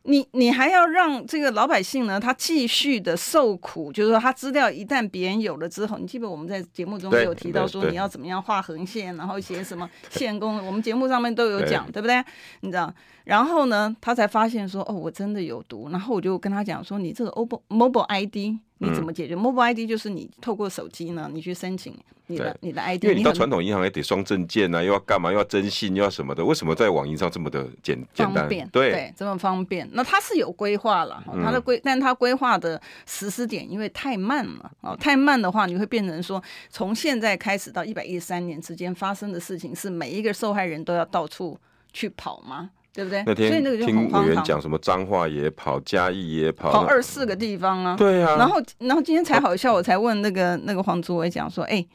[0.04, 12.24] 你你还要让这个老百姓呢，他继续的受苦，就是说他资料一旦别人有了之后，你记得我们在节目中有提到说你要怎么样画横线，然后写什么线工，我们节目上面都有讲，对，对不对？
[12.62, 12.94] 你知道，
[13.26, 18.60] 然后呢，他才发现说，哦，我真的有毒，然后我就跟他讲说，你这个 mobile Mobile ID。
[18.82, 19.88] 你怎么解决、嗯、Mobile ID？
[19.88, 23.04] 就是你透过手机呢，你去申请你的你的 ID。
[23.04, 25.32] 因为你到传统银行也得双证件啊，又要干嘛？
[25.32, 26.44] 又要征信，又要什么的？
[26.44, 28.34] 为什么在网银上这么的简简单？
[28.34, 29.88] 方便对，对，这么方便。
[29.94, 41.56] 那它是有规划了，它的规，但它规划的实施点因为太慢了哦，太慢的话，你会变成说，从现在开始到一百一十三年之间发生的事情，是每一个受害人都要到处
[41.94, 42.72] 去跑吗？
[42.94, 43.24] 对不对？
[43.26, 47.96] 那天所以那个就听委员讲什么彰化也跑，嘉义也跑，跑二四个地方啊。
[47.96, 48.36] 对啊。
[48.38, 51.86] 然后，然后今天才好笑，我才问那个那个黄主委讲说，哎，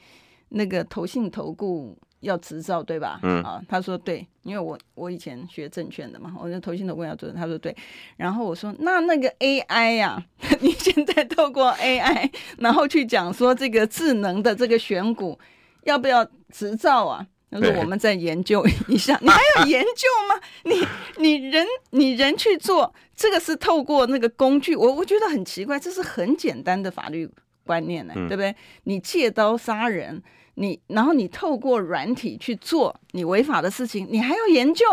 [0.48, 3.20] 那个投信投顾要执照对吧？
[3.22, 7.76] 嗯啊，他说对，因为我我以前学证券的嘛，我就投信投顾要做，他说对。
[8.16, 10.24] 然后我说那那个 AI 呀、啊，
[10.60, 15.38] 你现在透过 AI，然后去讲说这个智能的这个选股
[15.84, 17.26] 要不要执照啊？
[17.50, 20.40] 他说我们再研究一下， 你还要研究吗？
[20.64, 20.86] 你
[21.18, 27.28] 你人你人去做这个是透过那个工具，我我觉得很奇怪，这是很简单的法律
[27.64, 28.54] 观念呢，对不对？
[28.84, 30.22] 你借刀杀人，
[30.54, 34.84] 你然后你透过软体去做你违法的事情，你还要研究，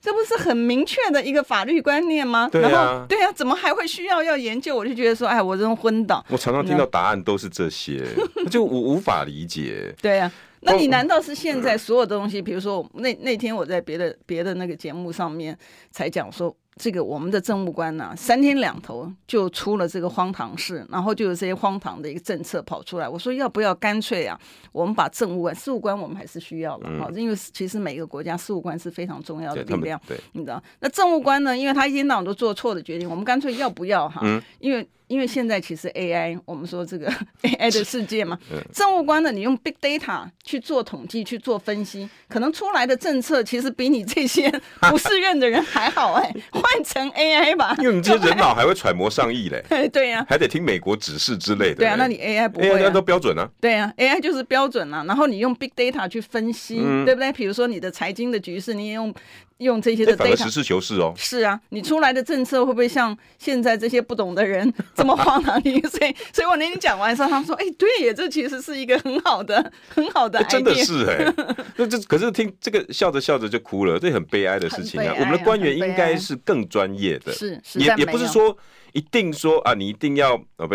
[0.00, 2.48] 这不是很明确的一个法律观念吗？
[2.50, 4.74] 对啊，然后对啊，怎么还会需要要研究？
[4.74, 6.24] 我就觉得说，哎，我这种昏倒。
[6.30, 8.06] 我常常听到答案都是这些，
[8.48, 9.92] 就我无法理解。
[10.00, 10.32] 对啊。
[10.60, 15.56] 那你难道是现在所有的东西，比如说那那天我在别的别的那个节目上面
[15.90, 23.08] 才讲说，这个我们的政务官呢、啊，三天两头就出了这个荒唐事，然后就有这些荒唐的一个政策跑出来。
[23.08, 24.38] 我说要不要干脆啊，
[24.72, 30.62] 我们把政务官、事务官我们还是需要的，好，因为其实每个国家事务官是非常重要的力量，对，你知道？
[30.80, 34.22] 那政务官呢，因为他一天到晚都做错的决定，我们干脆要不要哈？
[34.58, 34.88] 因为。
[35.08, 37.10] 因为现在其实 AI，我们说这个
[37.42, 38.38] AI 的世界嘛，
[38.72, 44.50] 政务官呢，你用 Big Data 去做统计、去做分析，可能出来的政策其实比你这些
[44.90, 46.32] 不适任的人还好哎。
[46.52, 49.64] 换成 AI 吧，因为你这些人脑还会揣摩上意嘞。
[49.92, 51.76] 对呀，还得听美国指示之类的。
[51.76, 53.48] 对啊，那你 AI 不会？AI 都标准啊。
[53.60, 55.02] 对啊，AI 就是标准啊。
[55.06, 57.32] 然后你用 Big Data 去分析，对不对？
[57.32, 59.14] 比如说你的财经的局势，你也用。
[59.58, 61.12] 用这些的 data，实事求是哦。
[61.16, 65.60] 是啊，你出来的政策会不会像现在这些不懂的人 这么荒唐？
[65.62, 71.34] 所以，所以我那天讲完之后，他们说：“哎，对耶，这其实是一个很好的、 很好的。”真的是哎，
[71.76, 75.12] 那这可是听这个笑着笑着就哭了，这很悲哀的事情啊。
[75.18, 78.56] 我们的官员应该是更专业的，是也也不是说
[78.92, 80.74] 一定说啊，你一定要啊不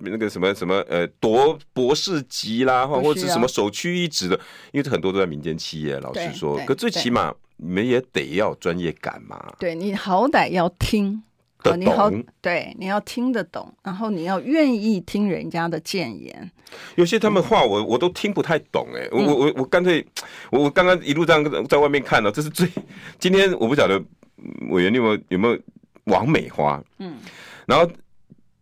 [0.00, 4.36] 那个什么什么呃夺博士级啦，或或者是什么首屈一指的，
[4.72, 5.98] 因为这很多都在民间企业。
[6.00, 7.34] 老实说，可最起码。
[7.58, 9.38] 你们也得要专业感嘛？
[9.58, 11.22] 对，你好歹要听
[11.62, 16.50] 得懂，你好，对，你要听得懂，然后你要愿意听人家的建言。
[16.96, 20.04] 有些他们话我我都听不太懂哎、欸，我我我我干脆
[20.50, 22.68] 我我刚刚一路这样在外面看了，这是最
[23.18, 24.02] 今天我不晓得
[24.70, 25.58] 委员你有没有有没有
[26.04, 26.82] 王美花？
[26.98, 27.16] 嗯，
[27.66, 27.90] 然后。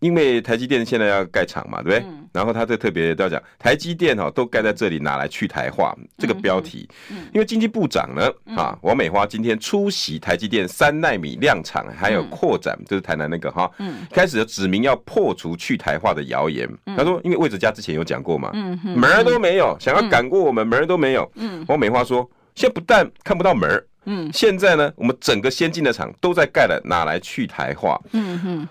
[0.01, 1.99] 因为台积电现在要盖厂嘛，对不对？
[2.01, 6.87] 嗯、然后他就特别都要讲台积电哈，都盖在这里，拿来去台化这个标题。
[7.11, 16.69] 嗯嗯、因为经济部长呢，嗯、啊，王美花今天出席台积电三纳米量产还有扩展，嗯、就是台南那个哈，嗯、开始指明要破除去台化的谣言。
[16.85, 21.31] 嗯、他说，因为魏哲家之前有讲过嘛，门儿都没有，想要赶过我们，门儿都没有。
[21.37, 28.01] 嗯、王美花说，现在不但看不到门儿，嗯，现在呢，我们整个先进的厂都在盖了，拿来去台化。
[28.13, 28.69] 嗯哼。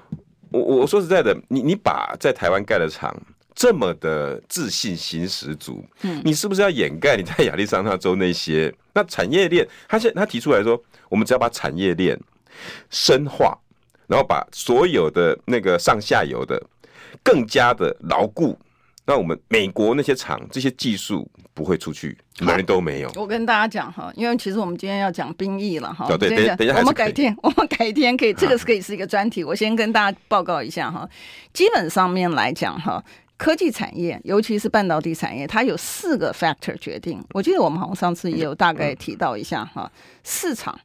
[0.59, 3.15] 我我说实在的，你你把在台湾盖的厂
[3.53, 9.67] 这么的自信心十足，嗯，你是不是要掩盖你在亚利桑那州那些那产业链？
[9.87, 12.19] 他现他提出来说，我们只要把产业链
[12.89, 13.57] 深化，
[14.07, 16.61] 然后把所有的那个上下游的
[17.23, 18.57] 更加的牢固。
[19.07, 23.11] 那我们美国那些厂，这些技术不会出去，门儿都没有。
[23.15, 26.07] 我跟大家讲哈，因为其实我们今天要讲兵役了哈。
[26.09, 29.43] 哦，对，等一下，等一下，我们改天， 我们改天可以，这个是可以是一个专题。
[29.43, 31.07] 我先跟大家报告一下哈，
[31.53, 33.03] 基本上面来讲哈，
[33.37, 37.23] 科技产业，尤其是半导体产业，它有四个 factor 决定。
[37.33, 39.91] 我记得我们好像上次也有大概提到一下哈，
[40.23, 40.75] 市场。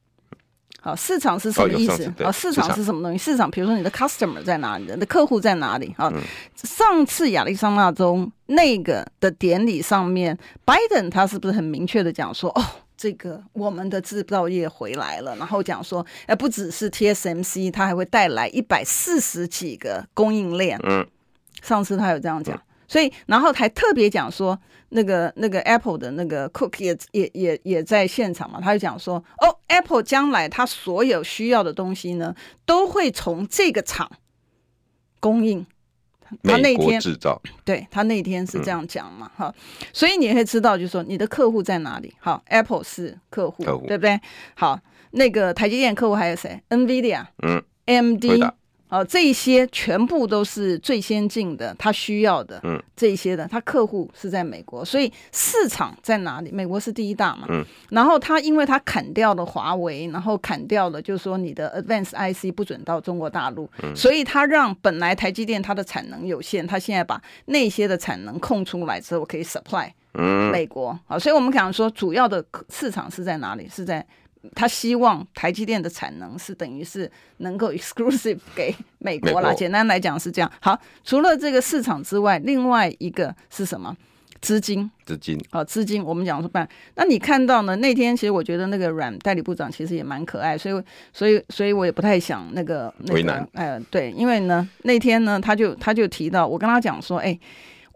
[0.81, 2.13] 好，市场是什么意思？
[2.23, 3.19] 好，市场是什么东西？
[3.19, 4.85] 市场，比如说你的 customer 在哪里？
[4.85, 5.95] 你的客户在哪里？
[5.99, 6.11] 啊，
[6.57, 12.65] 上次亚利桑那州那个的典礼上面，拜登他是不是很明确的讲说，哦，
[12.97, 20.81] 这个我们的制造业回来了，然后讲说，哎，不只是 TSMC，它还会带来一百四十几个供应链。
[20.85, 21.07] 嗯，
[21.63, 22.59] 上次他有这样讲。
[22.91, 32.35] 所以，然后还特别讲说，那个那个 Apple 的那个 Cook 也也也也在现场嘛，他就讲说，哦，Apple 将来它所有需要的东西呢，
[32.67, 34.11] 都会从这个厂
[35.21, 35.65] 供应。
[36.43, 42.13] 他那天制造，对他那天是这样讲嘛，哈、嗯，所以你会知道，就是说你的客户在哪里？
[42.19, 44.21] 好，Apple 是客户，客户对不对？
[44.55, 44.79] 好，
[45.13, 48.25] 那个台积电客户还有谁？NVIDIA，嗯，AMD。
[48.91, 56.51] 哦，这一些全部都是最先进的，他需要的，嗯，这一些的，他客户是在美国，所以市场在哪里？
[56.51, 69.89] 美国是第一大嘛，嗯，然后他因为他砍掉了华为，然后砍掉了，就是说你的 Advanced IC 不准到中国大陆，嗯，所以他让本来台积电它的产能有限，他现在把那些的产能空出来之后，可以 supply
[70.51, 73.69] 美国，嗯，好，所以我们讲说主要的市场是在哪里？
[73.69, 74.05] 是在
[74.55, 79.53] 他希望台积电的产能是等于是能够 exclusive 给美国啦。
[79.53, 80.51] 简单来讲是这样。
[80.61, 83.97] 好，除了这个市场之外，另外一个是什么？
[84.41, 86.03] 资金，资金，好，资金。
[86.03, 87.77] 我们讲说办，那你看到呢？
[87.77, 93.47] 那天其实我觉得那个阮代理部长其实也蛮可爱，所以，所以，所以我也不太想那个那个，为难。
[93.53, 97.39] 呃，对，因为呢，那天呢，他就他就提到，我跟他讲说，哎，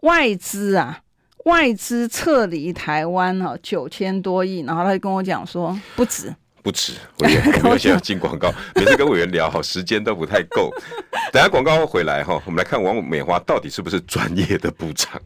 [0.01, 1.01] 外资啊，
[1.45, 6.93] 外资撤离台湾哦，九千多亿，然后他就跟我讲说，不止，不止。
[7.19, 10.71] 委员， 我们现在要进广告，每次跟委员聊好，时间都不太够。
[11.31, 15.21] 等下广告回来哈，我们来看王美花到底是不是专业的部长。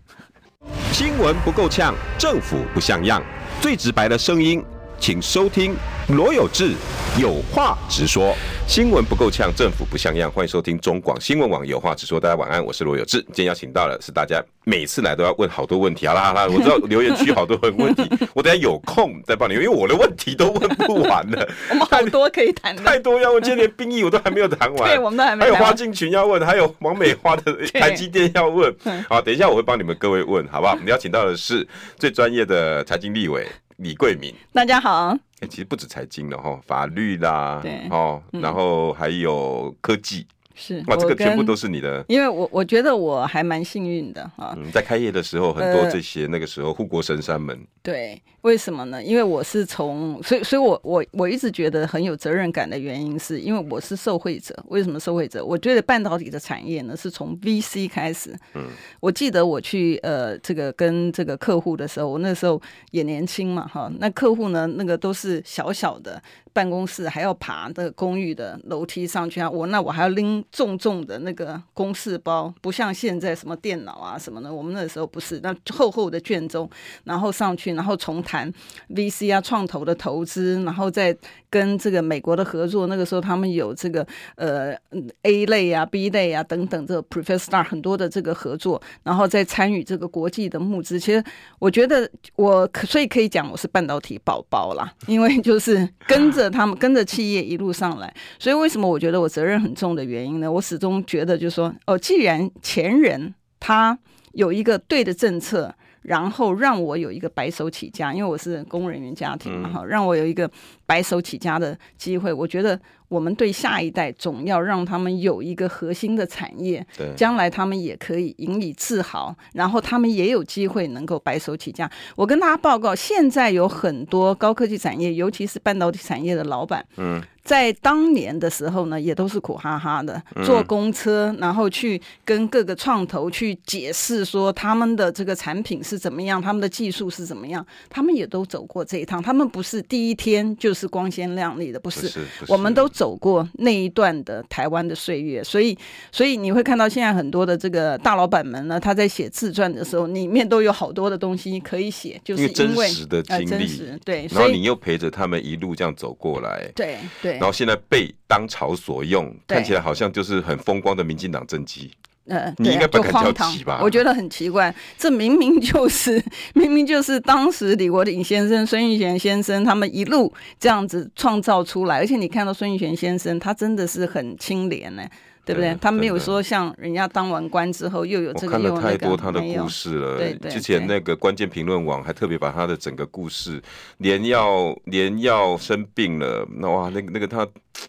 [0.91, 3.23] 新闻不够呛，政府不像样，
[3.61, 4.61] 最直白的声音，
[4.99, 5.73] 请收听
[6.09, 6.73] 罗有志
[7.17, 8.35] 有话直说。
[8.67, 12.19] 新闻不够呛，政府不像样，欢迎收听中广新闻网有话直说。
[12.19, 13.21] 大家晚安，我是罗有志。
[13.27, 16.05] 今天邀请到的是大家每次来都要问好多问题。
[16.05, 21.49] 好啦好啦，我知道留言区好多问题， 我等下有空再帮你，因为我的问题都问不完了。
[21.71, 24.89] 我们好多可以谈的，太多要问，今天连兵役我都还没有谈完。
[24.93, 25.43] 对，我们都还没。
[25.43, 28.73] 还有花敬群要问，还有王美花的台积电要问。
[29.09, 30.73] 好，等一下我会帮你们各位问，好不好？
[30.73, 31.67] 我们邀请到的是
[31.97, 33.47] 最专业的财经立委。
[33.79, 35.07] 李桂敏，大家好。
[35.07, 40.27] 哎、欸，其实不止财经的哈，法律啦，对，哦，然后还有科技。
[40.53, 42.03] 是哇，这个全部都是你的。
[42.09, 44.53] 因为我我觉得我还蛮幸运的哈。
[44.57, 47.57] 嗯，在开业的时候，很多这些那个时候护国神山们。
[47.81, 49.03] 对，为什么呢？
[49.03, 54.55] 因为我是从，所以所以我我我一直觉得很有责任感的原因，是因为我是受惠者。
[54.67, 55.43] 为什么受惠者？
[55.43, 58.33] 我觉得半导体的产业呢，是从 VC 开始。
[58.53, 58.67] 嗯，
[58.99, 66.21] 我记得我去呃这个跟这个客户的时候，我那时候也年轻嘛哈，那客户呢那个都是小小的。
[66.51, 69.49] 办公室还要爬的公寓的楼梯上去啊！
[69.49, 74.51] 我那我还要拎重重的那个公事包，不像现在什么电脑啊什么的。
[74.51, 76.67] 我们那时候不是，那厚厚的卷宗，
[77.03, 78.53] 然后上去，然后重谈
[78.89, 81.15] VC 啊创投的投资，然后再
[81.49, 82.85] 跟这个美国的合作。
[82.85, 84.75] 那个时候他们有这个呃
[85.23, 90.99] A 类啊 B 类啊等等这个 Preferred Stock 很多的这个合作，然后再参与这个国际的募资。
[90.99, 91.23] 其实
[91.57, 96.47] 我觉得我所以可以讲我是半导体宝宝啦，因为就是跟着。
[96.59, 100.51] 他们跟着企业一路上来，所以为什么我觉得我责任很重的原因呢？
[100.51, 103.97] 我始终觉得就是说，哦，既然前人他
[104.33, 110.49] 有一个对的政策，然后让我有一个白手起家，因为我是公务人员家庭嘛，哈，让我有一个
[110.85, 112.79] 白手起家的机会，我觉得。
[113.09, 121.89] 我们对下一代总要让他们有一个核心的产业，对，将来他们也可以引以自豪，然后他们也有机会能够白手起家。
[122.15, 127.21] 我跟大家报告，现在有很多高科技产业，尤其是半导体产业的老板，嗯。
[127.41, 139.19] 在当年的时候呢，也都是苦哈哈的坐公车，然后去跟各个创投去解释说他们的这个产品是怎么样，他们的技术是怎么样，他们也都走过这一趟。
[139.19, 145.41] 他们不是第一天就是光鲜亮丽的，不是，不是，不是，我们都走过那一段的台湾的岁月。
[145.41, 145.77] 所以，
[146.11, 157.31] 所以你会看到现在很多的这个大老板们呢，他在写自传的时候，里面都有好多的东西可以写，就是因为，真实的经历，呃，真实，对，然后你又陪着他们一路这样走过来，对对。
[157.31, 161.91] 对，然后现在被当朝所用，看起来好像就是很风光的民进党政绩。
[162.29, 163.79] 呃，你应该不敢叫奇吧？
[163.81, 166.23] 我觉得很奇怪，这明明就是
[166.55, 175.03] 明明就是当时李国鼎先生、孙玉璇先生他们一路这样子创造出来，而且你看到孙玉璇先生，他真的是很清廉呢。
[175.45, 175.75] 对不对？
[175.81, 178.55] 他没有说像人家当完官之后又有这个。
[178.55, 180.15] 我看了太多他的故事了。
[180.19, 180.51] 对对。
[180.51, 183.59] 之前那个关键评论网还特别把他的整个故事，
[183.97, 187.47] 连要连要生病了，那哇，那个那个他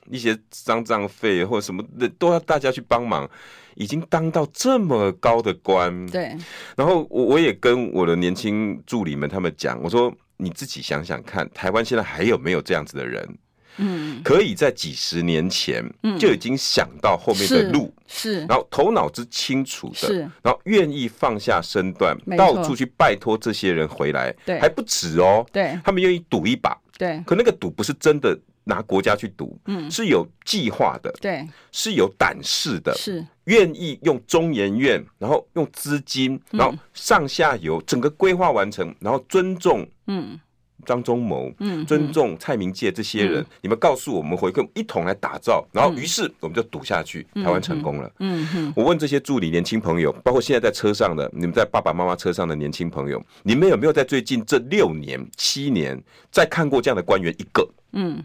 [0.08, 3.28] 一些丧葬费或者什么的都要大家去帮忙，
[3.74, 6.06] 已经当到这么高的官。
[6.06, 6.36] 对。
[6.76, 13.38] 然后我我也跟我的年轻助理们他们讲，我说你自己想想看，台湾现在还有没有这样子的人？
[13.76, 15.82] 嗯，可以在几十年前
[16.18, 33.26] 就已经想到后面的路，是，然后头脑之清楚的，是，然后愿意放下身段，到处去拜托这些人回来，对，还不止哦，对，他们愿意赌一把，对，可那个赌不是真的拿国家去赌，嗯，是有计划的，对，是有胆识的，是。
[33.44, 40.38] 愿意用中研院，然后用资金，然后上下游整个规划完成，然后尊重，嗯。
[40.86, 48.10] 张忠谋，嗯，尊重蔡明介这些人，嗯、你们告诉我们回馈，一同来打造，然后于是我们就赌下去，嗯、台湾成功了。
[48.20, 56.02] 嗯哼，我问这些助理年轻朋友，包括现在在车上的，你们在爸爸妈妈车上的年轻朋友，你们有没有在最近这六年、七年
[56.32, 57.68] 再看过这样的官员一个？
[57.92, 58.24] 嗯，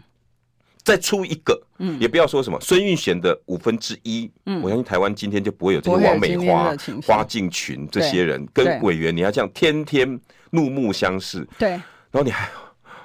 [0.86, 6.72] 再出一个，嗯，也不要说什么孙运璇的五分之一，嗯，我相信台湾今天就不会有这些王美花、
[7.04, 10.08] 花敬群这些人跟委员，你要这样天天
[10.50, 11.70] 怒目相视，对。
[11.70, 11.82] 然
[12.12, 12.48] 后你还，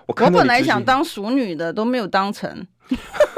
[0.05, 2.67] 我我本来想当熟女的，都没有当成。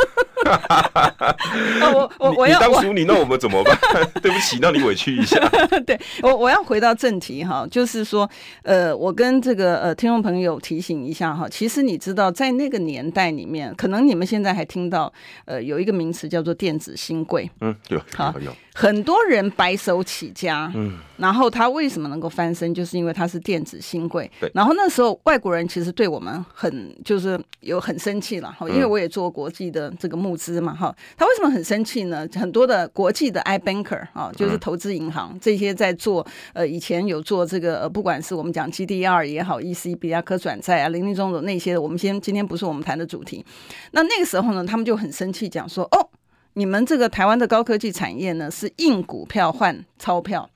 [1.94, 3.78] 我我我要当淑女，那我们怎么办？
[4.22, 5.38] 对不起，让你委屈一下。
[5.86, 8.30] 对我我要回到正题哈，就是说，
[8.64, 15.12] 呃，我跟这个呃听众朋友提醒一下哈，其实你知道，在那个年代里面，可能你们现在还听到
[15.46, 18.52] 呃有一个名词叫做电子新贵，嗯，对好有。
[18.76, 24.30] 很多人白手起家，嗯，然后他为什么能够翻身，就是因为他是电子新贵。
[24.40, 30.96] 对，然后那时候外国人其实对我们很就是有很生气了哈，因为我也做国际的这个募资嘛哈。
[31.16, 32.28] 他为什么很生气呢？
[32.34, 43.46] 很多的国际的 iBanker 啊，就是投资银行这些在做呃以前有做这个呃不管是我们讲 GDR 也好，ECB 啊可转债啊零零总总那些，我们先今天不是我们谈的主题。
[43.92, 46.10] 那那个时候呢，他们就很生气，讲说哦。
[46.56, 50.48] 你们这个台湾的高科技产业呢，是印股票换钞票。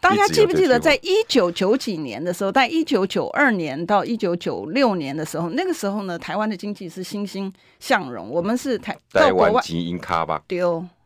[0.00, 10.24] 大家记不记得，在一九九几年的时候，在一九九二年到一九九六年的时候，那个时候呢，台湾的经济是欣欣向荣，我们是台台湾基因卡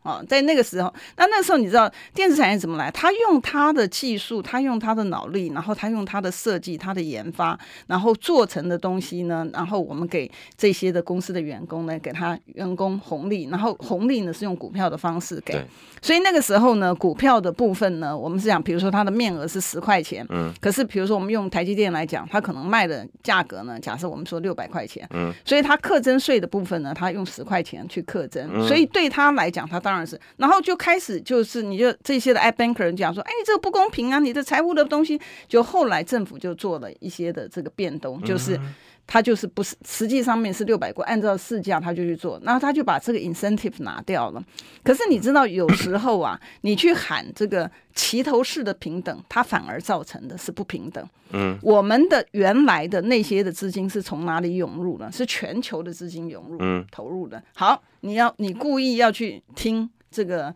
[0.03, 2.91] 啊，在那个时候，那那时候你知道电子产业怎么来？
[2.91, 15.59] 他用他的技术，他用他的脑力，然后他用他的设计、他的研发，然后做成的东西呢，然后我们给这些的公司的员工呢，给他员工红利，然后红利呢是用股票的方式给。
[16.01, 38.59] 所以那个时候呢，股票的部分呢，我们是讲，比如说它的面额是十块钱，嗯，可是比如说我们用台积电来讲，它可能卖的价格呢，假设我们说六百块钱，嗯，所以它课征税的部分呢，它用十块钱去课征，嗯，所以对他来讲，他当当然是，然后就开始就是，你就这些的 iBanker 人讲说，哎，你这个不公平啊，你的财务的东西，就后来政府就做了一些的这个变动，就是
[39.05, 44.43] 他就是不是实际上面是六百块，按照市价他就去做，然后他就把这个 incentive 拿掉了。
[44.83, 51.07] 可是你知道，有时候啊， 你去喊这个齐头式的平等，它反而造成的是不平等。
[51.31, 55.11] 嗯，我们的原来的那些的资金是从哪里涌入呢？
[55.11, 56.59] 是全球的资金涌入
[56.91, 57.41] 投入的。
[57.55, 57.81] 好。
[58.05, 60.53] 你要你故意要去听这个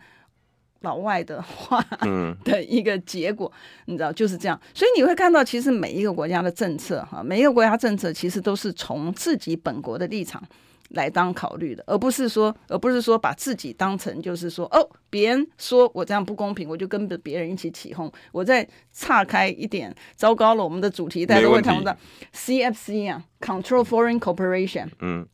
[0.81, 3.51] 老外的话嗯 的一个结果，
[3.85, 4.59] 你知道就是这样。
[4.73, 10.41] 所以你会看到，其实每一个国家的政策哈，每一个国家政策其实都是从自己本国的立场
[10.89, 18.11] 来当考虑的，而不是说，而不是说把自己当成就是说，哦，别人说我这样不公平，我就跟着别人一起起哄。
[18.31, 21.95] 我再岔开一点，糟糕了，我们的主题大家都会谈到
[22.33, 25.27] CFC 啊，Control Foreign Corporation，嗯，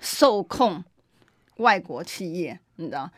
[0.00, 0.84] 受控。
[1.58, 3.08] 外国企业，你知道，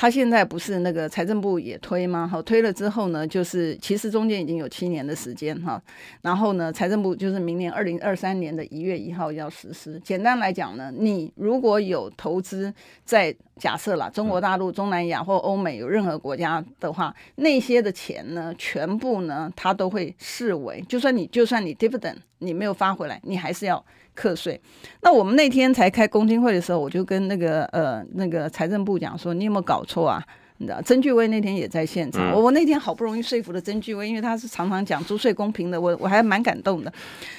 [0.00, 2.24] 他现在不是那个财政部也推吗？
[2.30, 5.82] 好，推了之后呢，就是其实中间已经有七年的时间哈。
[6.22, 9.98] 然后呢，财政部就是明年二零二三年的一月一号要实施。
[10.04, 12.72] 简单来讲呢，你如果有投资
[13.04, 23.84] 在假设啦，中国大陆、中南亚或欧美有任何国家的话，那些的钱呢，全部呢，他都会视为，就算你就算你 dividend 你没有发回来，你还是要。
[24.18, 24.60] 课税，
[25.02, 30.20] 那我们那天才开公听会的时候，我就跟那个呃那个财政部讲说，你有没有搞错啊？
[30.56, 36.92] 你知道，曾俊威那天也在现场，我我那天好不容易说服了曾俊威，因为他是常常讲租税公平的，我我还蛮感动的。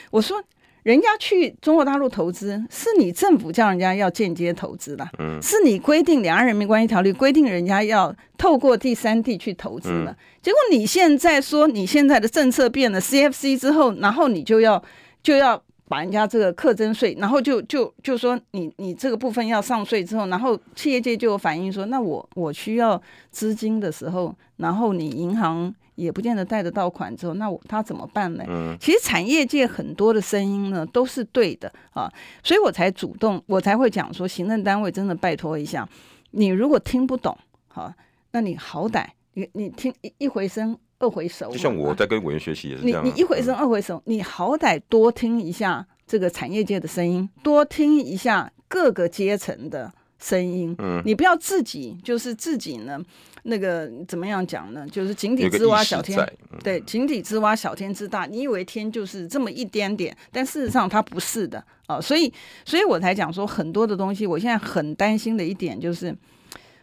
[0.10, 0.42] 我说，
[0.84, 5.06] 人家去中国大陆投资，是你政府叫人家要间接投资的，
[5.42, 14.82] 是你规定两岸人民关系条例规定人家要透过第三地去投资的，结果你现在说你现在的政策变了 CFC 之后，然后你就要
[15.22, 15.62] 就要。
[15.90, 28.44] 把人家这个课征税，然后就就就说你你这个部分要上税之后，然后企业界就有反映说，那我我需要资金的时候，然后你银行也不见得贷得到款之后，那我他怎么办呢？
[28.48, 32.08] 嗯，其实产业界很多的声音呢都是对的啊，
[32.44, 35.90] 所以我才主动，我才会讲说，行政单位真的拜托一下，
[36.32, 37.36] 你如果听不懂，
[37.68, 37.92] 好，
[38.32, 40.78] 那你好歹你你听一一回生。
[41.00, 43.04] 二回熟，就像我在跟委员学习也是这样、啊。
[43.06, 50.76] 你你一回生二回熟，嗯、你好歹多听一下这个产业界的声音，多听一下各个阶层的声音。
[50.78, 53.00] 嗯，你不要自己就是自己呢，
[53.43, 54.86] 那个怎么样讲呢？
[54.88, 56.20] 就是井底之蛙小天，
[56.52, 58.26] 嗯、对，井底之蛙小天之大。
[58.26, 62.02] 你以为天就是这么一点点，但事实上它不是的啊、哦。
[62.02, 62.34] 所以，
[62.66, 66.14] 所以我才讲说很多的东西，我现在很担心的一点就是，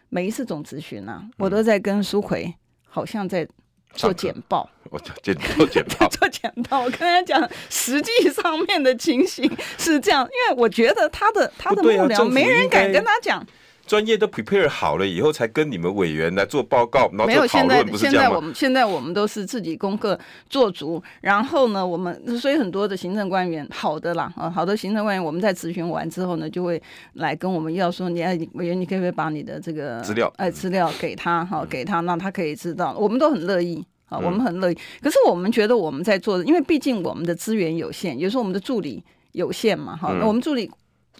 [0.09, 2.51] 每一次总咨询啊，我都在跟苏奎
[2.89, 3.47] 好像在。
[3.93, 6.81] 做简报，我做简做简报，做简报。
[6.85, 13.45] 我 跟他讲，实际上面的情形是这样，因为我觉得他的他的幕僚没人敢跟他讲。
[13.87, 18.29] 专业都 prepare 好了以后，才跟你们委员来做报告，然后做讨论，不是这样吗？
[18.29, 20.19] 现在我们现在我们都是自己功课
[20.49, 26.81] 做足，然后呢，我们所以很多的行政官员，好的啦啊，好的行政官员，我们在咨询完之后呢，就会
[27.13, 34.77] 来跟我们要说，你哎委员，你可不可以把你的这个资料哎资料给他哈，给他，那他可以知道，我们都很乐意啊，我们很乐意。
[35.01, 39.03] 可是我们觉得我们在做的，因为毕竟我们的资源有限，有时候我们的助理。
[39.33, 40.71] 有限嘛，哈，那我们助理。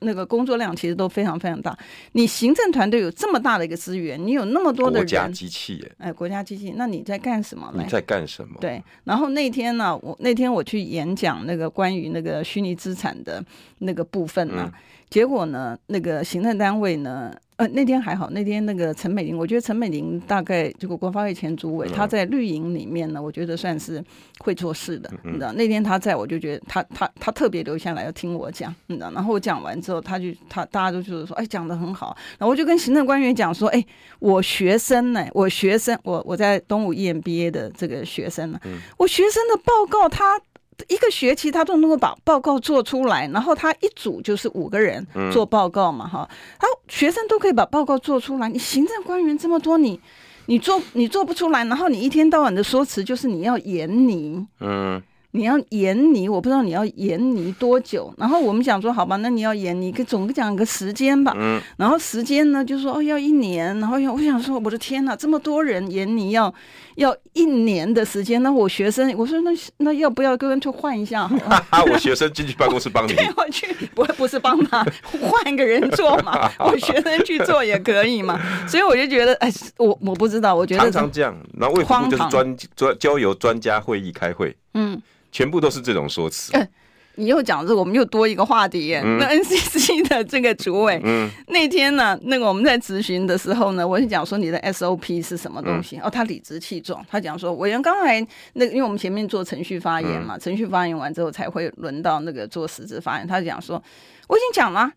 [0.01, 1.77] 那个工作量其实都非常非常大。
[2.11, 7.81] 你行政团队有这么大的一个资源，你有那么多的人，国家机器，哎，国家机器，那你在干什么呢？
[7.83, 8.55] 你在干什么？
[8.59, 8.81] 对。
[9.03, 13.43] 然后那天呢，我那天我去演讲，那个关于那个虚拟资产的
[13.79, 14.73] 那个部分呢，嗯、
[15.09, 17.33] 结果呢，那个行政单位呢。
[17.57, 23.99] 呃，那天还好，那天那个陈美玲，我觉得陈美玲大概这个国发会前主委，他在绿营里面呢，我觉得算是
[24.41, 25.51] 会做事的，你知道。
[25.53, 29.09] 那天他在，我就觉得他他他特别留下来要听我讲，你知道。
[29.09, 32.15] 然后我讲完之后，他就他大家都就是说，哎，讲得很好。
[32.37, 33.83] 然后我就跟行政官员讲说，哎，
[34.19, 38.59] 我学生呢，我学生，我我在东吴 EMBA 的这个学生呢，
[38.97, 40.39] 我学生的报告他。
[40.87, 49.99] 一个学期他都能够把报告做出来，然后他一组就是五个人做报告嘛，哈、嗯，他学生都可以把报告做出来，你行政官员这么多，你
[50.45, 55.01] 你做你做不出来，然后你一天到晚的说辞就是你要严你，嗯。
[55.31, 58.13] 你要延你，我不知道你要延你多久。
[58.17, 61.33] 然后我们想说，好吧，那你要演你，可，总讲个时间吧。
[61.37, 61.61] 嗯。
[61.77, 63.77] 然后时间呢，就说哦，要一年。
[63.79, 66.51] 然后，我想说，我的天呐，这么多人延你要
[66.95, 68.41] 要一年的时间。
[68.41, 71.27] 那我学生，我说那那要不要跟去换一下？
[71.27, 73.13] 哈哈，我学生进去办公室帮你。
[73.13, 76.49] 对，我去，不不是帮他换一个人做嘛？
[76.59, 78.39] 我学生去做也可以嘛？
[78.67, 81.35] 所以我就觉得，哎，我我不知道，我觉得常常这样。
[81.53, 84.55] 那卫福部就是专专交由专家会议开会。
[84.77, 85.01] 嗯。
[85.29, 86.53] 全部都是这种说辞。
[86.53, 86.67] 欸，
[87.15, 88.95] 你又讲这个，我们又多一个话题。
[88.95, 95.97] 嗯、那 NCC 的这个主委，嗯、那天呢，那个我们在咨询的时候呢，我就讲说你的 SOP 是什么东西？
[95.97, 103.27] 嗯、哦，他理直气壮，他讲说委员刚才那个，因为我们前面做程序发言嘛，嗯、程序发言完之后才会轮到那个做实质发言。
[103.27, 103.83] 他讲说，
[104.27, 104.89] 我已经讲了，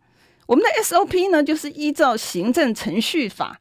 [0.47, 3.59] 我们的 SOP 呢，就是依照行政程序法。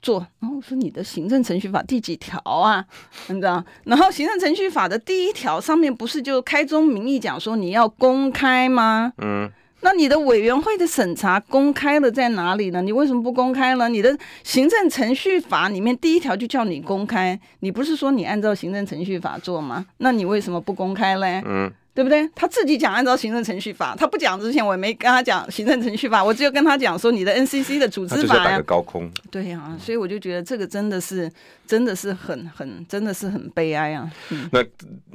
[0.00, 2.84] 做，然后我说你的行政程序法第几条啊？
[3.28, 3.64] 你知道？
[3.84, 9.12] 然后行政程序法的第一条上面不是就开宗明义讲说你要公开吗？
[9.18, 12.82] 嗯，那你的委员会的审查公开了在哪里呢？
[12.82, 13.88] 你为什么不公开呢？
[13.88, 19.86] 你的行政程序法里面第一条就叫你公开，你不是说你按照行政程序法做吗？
[19.98, 21.42] 那你为什么不公开嘞？
[21.46, 21.72] 嗯。
[21.94, 22.28] 对不对？
[22.34, 28.44] 他自己讲按照行政程序法，他不讲之前我也没跟他讲行政程序法，我只有跟他讲说你的 NCC 的组织法呀。
[28.44, 29.10] 打个高空。
[29.30, 31.30] 对呀、啊，所以我就觉得这个真的是，
[31.66, 34.08] 真的是很很，真的是很悲哀啊。
[34.30, 34.62] 嗯、那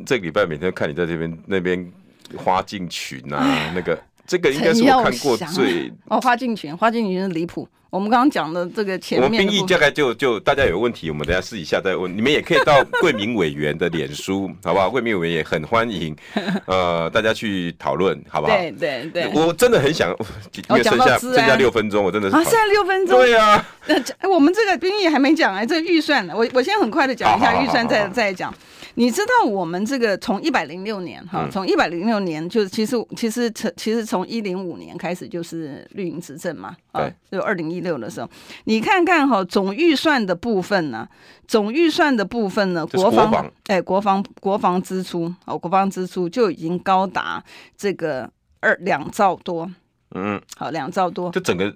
[0.06, 1.90] 这个礼拜每天看你在这边那边
[2.36, 3.98] 花进群啊， 那个
[4.34, 7.70] 这个应该是我看过最、啊、哦，花进群，花进群是离谱。
[7.92, 12.12] 我们刚刚讲的这个前面，我们兵役大概就就大家有问题，我们等下私底下再问。
[12.18, 14.90] 你们也可以到桂明委员的脸书，好不好？
[14.90, 16.16] 桂明委员也很欢迎，
[16.66, 18.58] 呃，大家去讨论，好不好？
[18.58, 20.10] 对对对，我真的很想，
[20.70, 23.64] 因为剩下剩下六分钟，我真的是啊，剩下六分钟，对呀。
[23.86, 28.52] 那我们这个兵役还没讲哎，这个预算呢，我我先很快的讲一下预算，再再讲。
[28.96, 38.30] 你知道我们这个从一百零六年哈，从一百零六年就其实其实从其实从一零五年开始就是绿营执政嘛，啊，就二零一六的时候，
[38.66, 41.08] 你看看哈，总预算的部分呢，
[41.48, 43.52] 总预算的部分呢，国防。
[43.68, 47.44] 哎，国防国防支出哦，国防支出就已经高达
[47.78, 48.30] 这个
[48.60, 49.70] 二两兆多，
[50.14, 51.76] 嗯，好两兆多，就整个。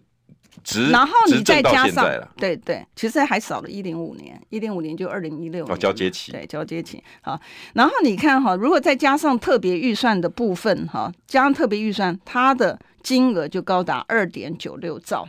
[0.91, 2.05] 然后你再加上，
[2.35, 7.01] 对对，其实还少了一零五年，一零五年就二零一六年，哦，交接期，对，交接期。
[7.21, 7.39] 好，
[7.73, 15.27] 然后你看哈，如果再加上特别预算的部分哈，加上特别预算，它的金额就高达二点九六兆。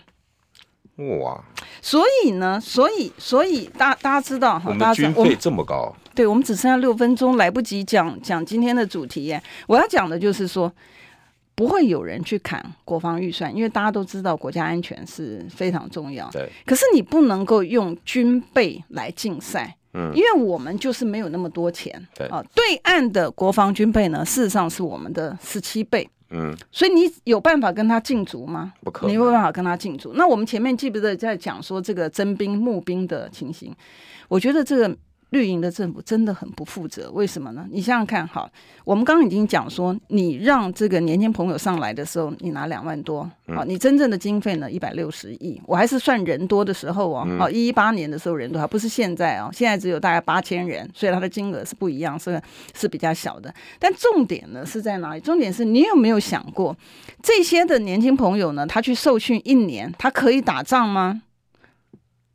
[1.22, 1.44] 哇！
[1.80, 9.40] 所以呢，所以所以大大家知道哈，我们军费这么高，对，我们只剩下六分钟，来不及讲讲今天的主题耶。
[9.68, 10.72] 我要讲的就是说。
[11.58, 16.30] 不会有人去砍国防预算，因为大家都知道国家安全是非常重要。
[16.30, 22.00] 对，可是你不能够用军备来竞赛，嗯，因为我们就是没有那么多钱。
[22.14, 26.08] 对啊，对岸的国防军备呢，事实上是我们的十七倍。
[26.30, 28.72] 嗯，所以你有办法跟他竞逐吗？
[28.84, 30.12] 不可能，你没有办法跟他竞逐。
[30.14, 33.74] 那我们前面记不记得在讲说这个征兵募兵的情形？
[34.28, 34.96] 我觉得这个。
[35.30, 37.66] 绿营的政府真的很不负责，为什么呢？
[37.70, 38.50] 你想想看，好，
[38.84, 52.40] 我们刚刚已经讲说，你让这个年轻朋友上来的时候，你拿两万多，好，你真正的经费呢，一百六十亿，我还是算人多的时候哦，哦，一一八年的时候人多，还不是现在哦，现在只有大概八千人，所以它的金额是不一样，是
[52.74, 53.54] 是比较小的。
[53.78, 55.20] 但重点呢是在哪里？
[55.20, 56.74] 重点是你有没有想过，
[57.22, 61.22] 这些的年轻朋友呢，他去受训一年，他可以打仗吗？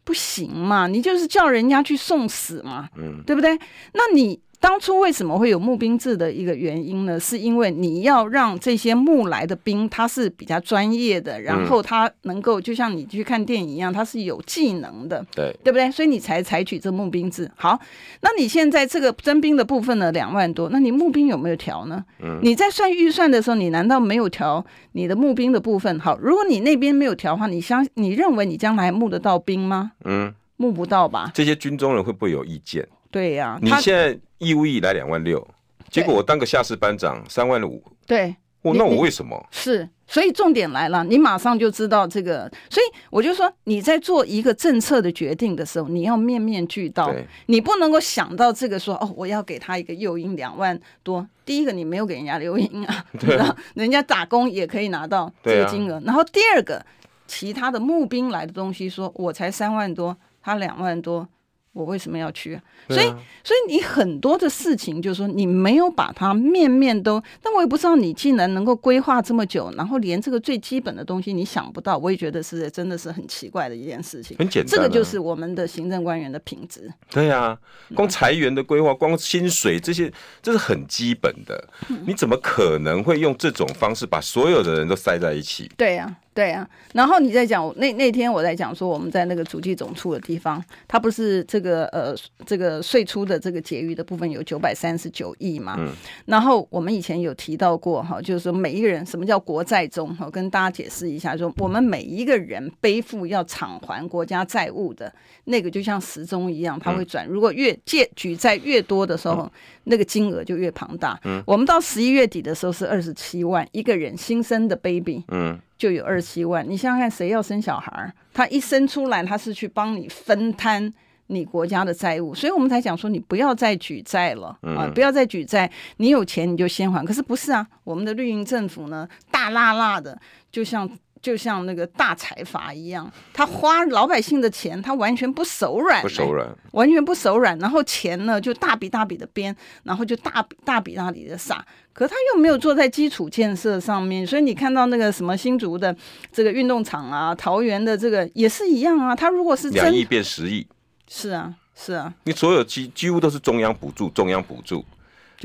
[0.03, 3.57] 不行嘛，你就是叫人家去送死嘛，嗯，对不对？
[3.93, 7.19] 那你当初为什么会有募兵制的一个原因呢？
[7.19, 15.91] 是因为你要让这些募来的兵他是比较专业的，然后他能够就像你去看电影一样，他是有技能的，对对不对？
[15.91, 17.51] 所以你才采取这募兵制。
[17.57, 17.77] 好，
[18.21, 22.01] 那你现在这个征兵的部分呢，两万多，那你募兵有没有调呢？
[22.21, 25.99] 嗯，你在算预算的时候，你难道没有调你的募兵的部分？
[25.99, 29.91] 好，如果你那边没有调的话，你相你认为你将来募得到兵吗？
[30.05, 31.29] 嗯，募不到吧？
[31.33, 32.87] 这些军中人会不会有意见？
[33.13, 35.47] 对呀、啊，你现在义务役来两万六，
[35.91, 39.45] 结果我当个下士班长三万五，对，我那我为什么？
[39.51, 47.13] 是，所以重点来了，你马上就知道这个，所以我就说你在做一个政策的决定的时候，你要面面俱到，
[47.45, 53.55] 你不能够想到这个说哦，我要给他一个诱因两万多，第一个你没有给人家留因啊， 对吧？
[53.75, 56.83] 人家打工也可以拿到这个金额，啊、然后第二个
[57.27, 61.29] 其他的募兵来的东西说，说我才三万多，他两万多。
[61.73, 62.59] 我为什么要去？
[62.87, 63.05] 所以，
[63.43, 67.21] 所以你很多的事情，就是说你没有把它面面都。
[67.41, 74.37] 但我也不知道你竟然能够规划这么久，然后连这个最基本的东西你想不到，我也觉得是真的是很奇怪的一件事情。
[74.37, 76.91] 很简单，这个就是我们的行政官员的品质。
[77.09, 77.57] 对呀，
[77.95, 80.11] 光裁员的规划，光薪水这些，
[80.41, 81.67] 这是很基本的。
[82.05, 85.71] 你怎么可能会用这种方式把所有的人都塞在一起？
[85.75, 86.17] 对呀。
[86.33, 92.15] 对啊，然后你在讲那那天我在讲说我们在那个主计总处的地方，它不是这个呃
[92.45, 95.75] 这个税出的这个结余的部分有九百三十九亿嘛？
[95.77, 95.91] 嗯。
[96.25, 105.13] 然后我们以前有提到过哈，就是说每一个人什么叫国债中哈，跟大家解释一下，说我们每一个人背负要偿还国家债务的
[105.45, 107.27] 那个就像时钟一样，它会转。
[107.27, 109.47] 如果越借举债越多的时候，
[109.83, 111.19] 那个金额就越庞大。
[111.25, 111.43] 嗯。
[111.45, 115.23] 我们到十一月底的时候是二十七万一个人新生的 baby。
[115.27, 115.59] 嗯。
[115.77, 118.13] 就有二十七万，你想想看，谁要生小孩儿？
[118.33, 120.93] 他一生出来，他是去帮你分摊
[121.27, 124.89] 你国家的债务，所以我们才讲说，你不要再举债了啊！
[124.93, 127.05] 不要再举债，你有钱你就先还。
[127.05, 127.67] 可是不是啊？
[127.83, 130.19] 我们的绿营政府呢，大辣辣的，
[130.51, 130.89] 就像。
[131.23, 137.57] 就像那个大财阀一样，他花老百姓的钱，他完全不手软，不手软，完全不手软。
[137.59, 141.65] 然后钱呢，就大笔大笔的编，然后就大笔大笔大笔的撒。
[141.93, 145.95] 可他又没有做在基础建设上面，所以你看到那个什么新竹的
[146.31, 149.15] 这个运动场啊，桃园的这个也是一样啊。
[149.15, 150.67] 他如果是两亿变十亿，
[151.07, 154.83] 是啊，是啊，你所有几几乎都是中央补助，中央补助。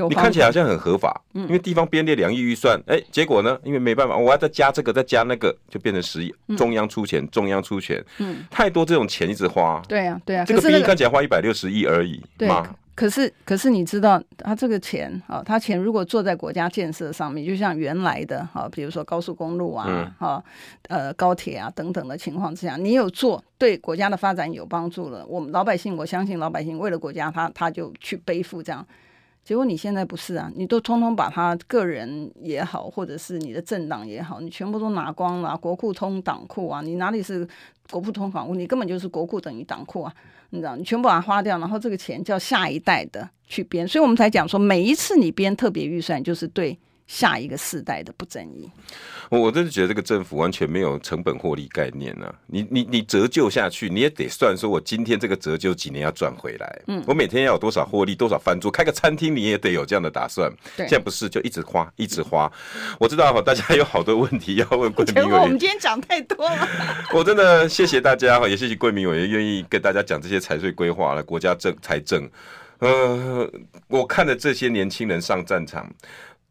[0.08, 3.58] 你看起来好像很合法，因为地方编列两亿预算，哎，结果呢？
[3.64, 6.34] 因为没办法，我要再加这个，再加那个，就变成十亿。
[6.56, 9.82] 中央出钱，中央出钱，嗯，太多这种钱一直花。
[9.88, 12.48] 对啊，对啊，这个兵役看起来花一百六十亿而已，对。
[12.94, 20.42] 可是，可是你知道，他这个钱啊，他钱如果做在国家建设上面，就像原来的哈，比如说高速公路啊，哈，
[20.88, 28.84] 呃，高铁啊等等的情况之下，你有做对国家的发展有帮助了，我们老百姓，我相信老百姓为了国家，他他就去背负这样。
[29.48, 37.48] 结果你现在不是啊，你都通通把他个人也好，或者是你的政党也好，你全部都拿光了，国库通党库啊，你哪里是
[37.90, 38.54] 国库通党库？
[38.54, 40.14] 你根本就是国库等于党库啊，
[40.50, 40.76] 你知道？
[40.76, 46.78] 你全部把它花掉，然后这个钱叫下一代的去编，所以我们才讲说，每一次你编特别预算，就是对。
[47.08, 48.70] 下一个世代的不正义，
[49.30, 52.32] 我我真的觉得这个政府完全没有成本获利概念啊！
[52.46, 56.82] 你你你折旧下去，你也得算说，我今天这个折旧几年要赚回来。
[56.86, 60.52] 嗯，我每天要有多少获利，多少翻桌，开个餐厅你也得有这样的打算。
[60.76, 62.52] 对，现在不是就一直花，一直花。
[63.00, 65.40] 我知道哈， 大家有好多问题要问桂民委员。
[65.40, 66.68] 我们今天讲太多了。
[67.14, 72.28] 我真的谢谢大家哈，也谢谢桂民委员愿意跟大家讲这些财税规划了，国家政财政。
[72.80, 73.50] 呃，
[73.88, 75.90] 我看着这些年轻人上战场。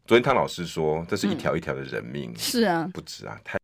[0.08, 3.58] 昨天汤老师说，这是一条一条的人命，嗯、是啊，不止啊，太。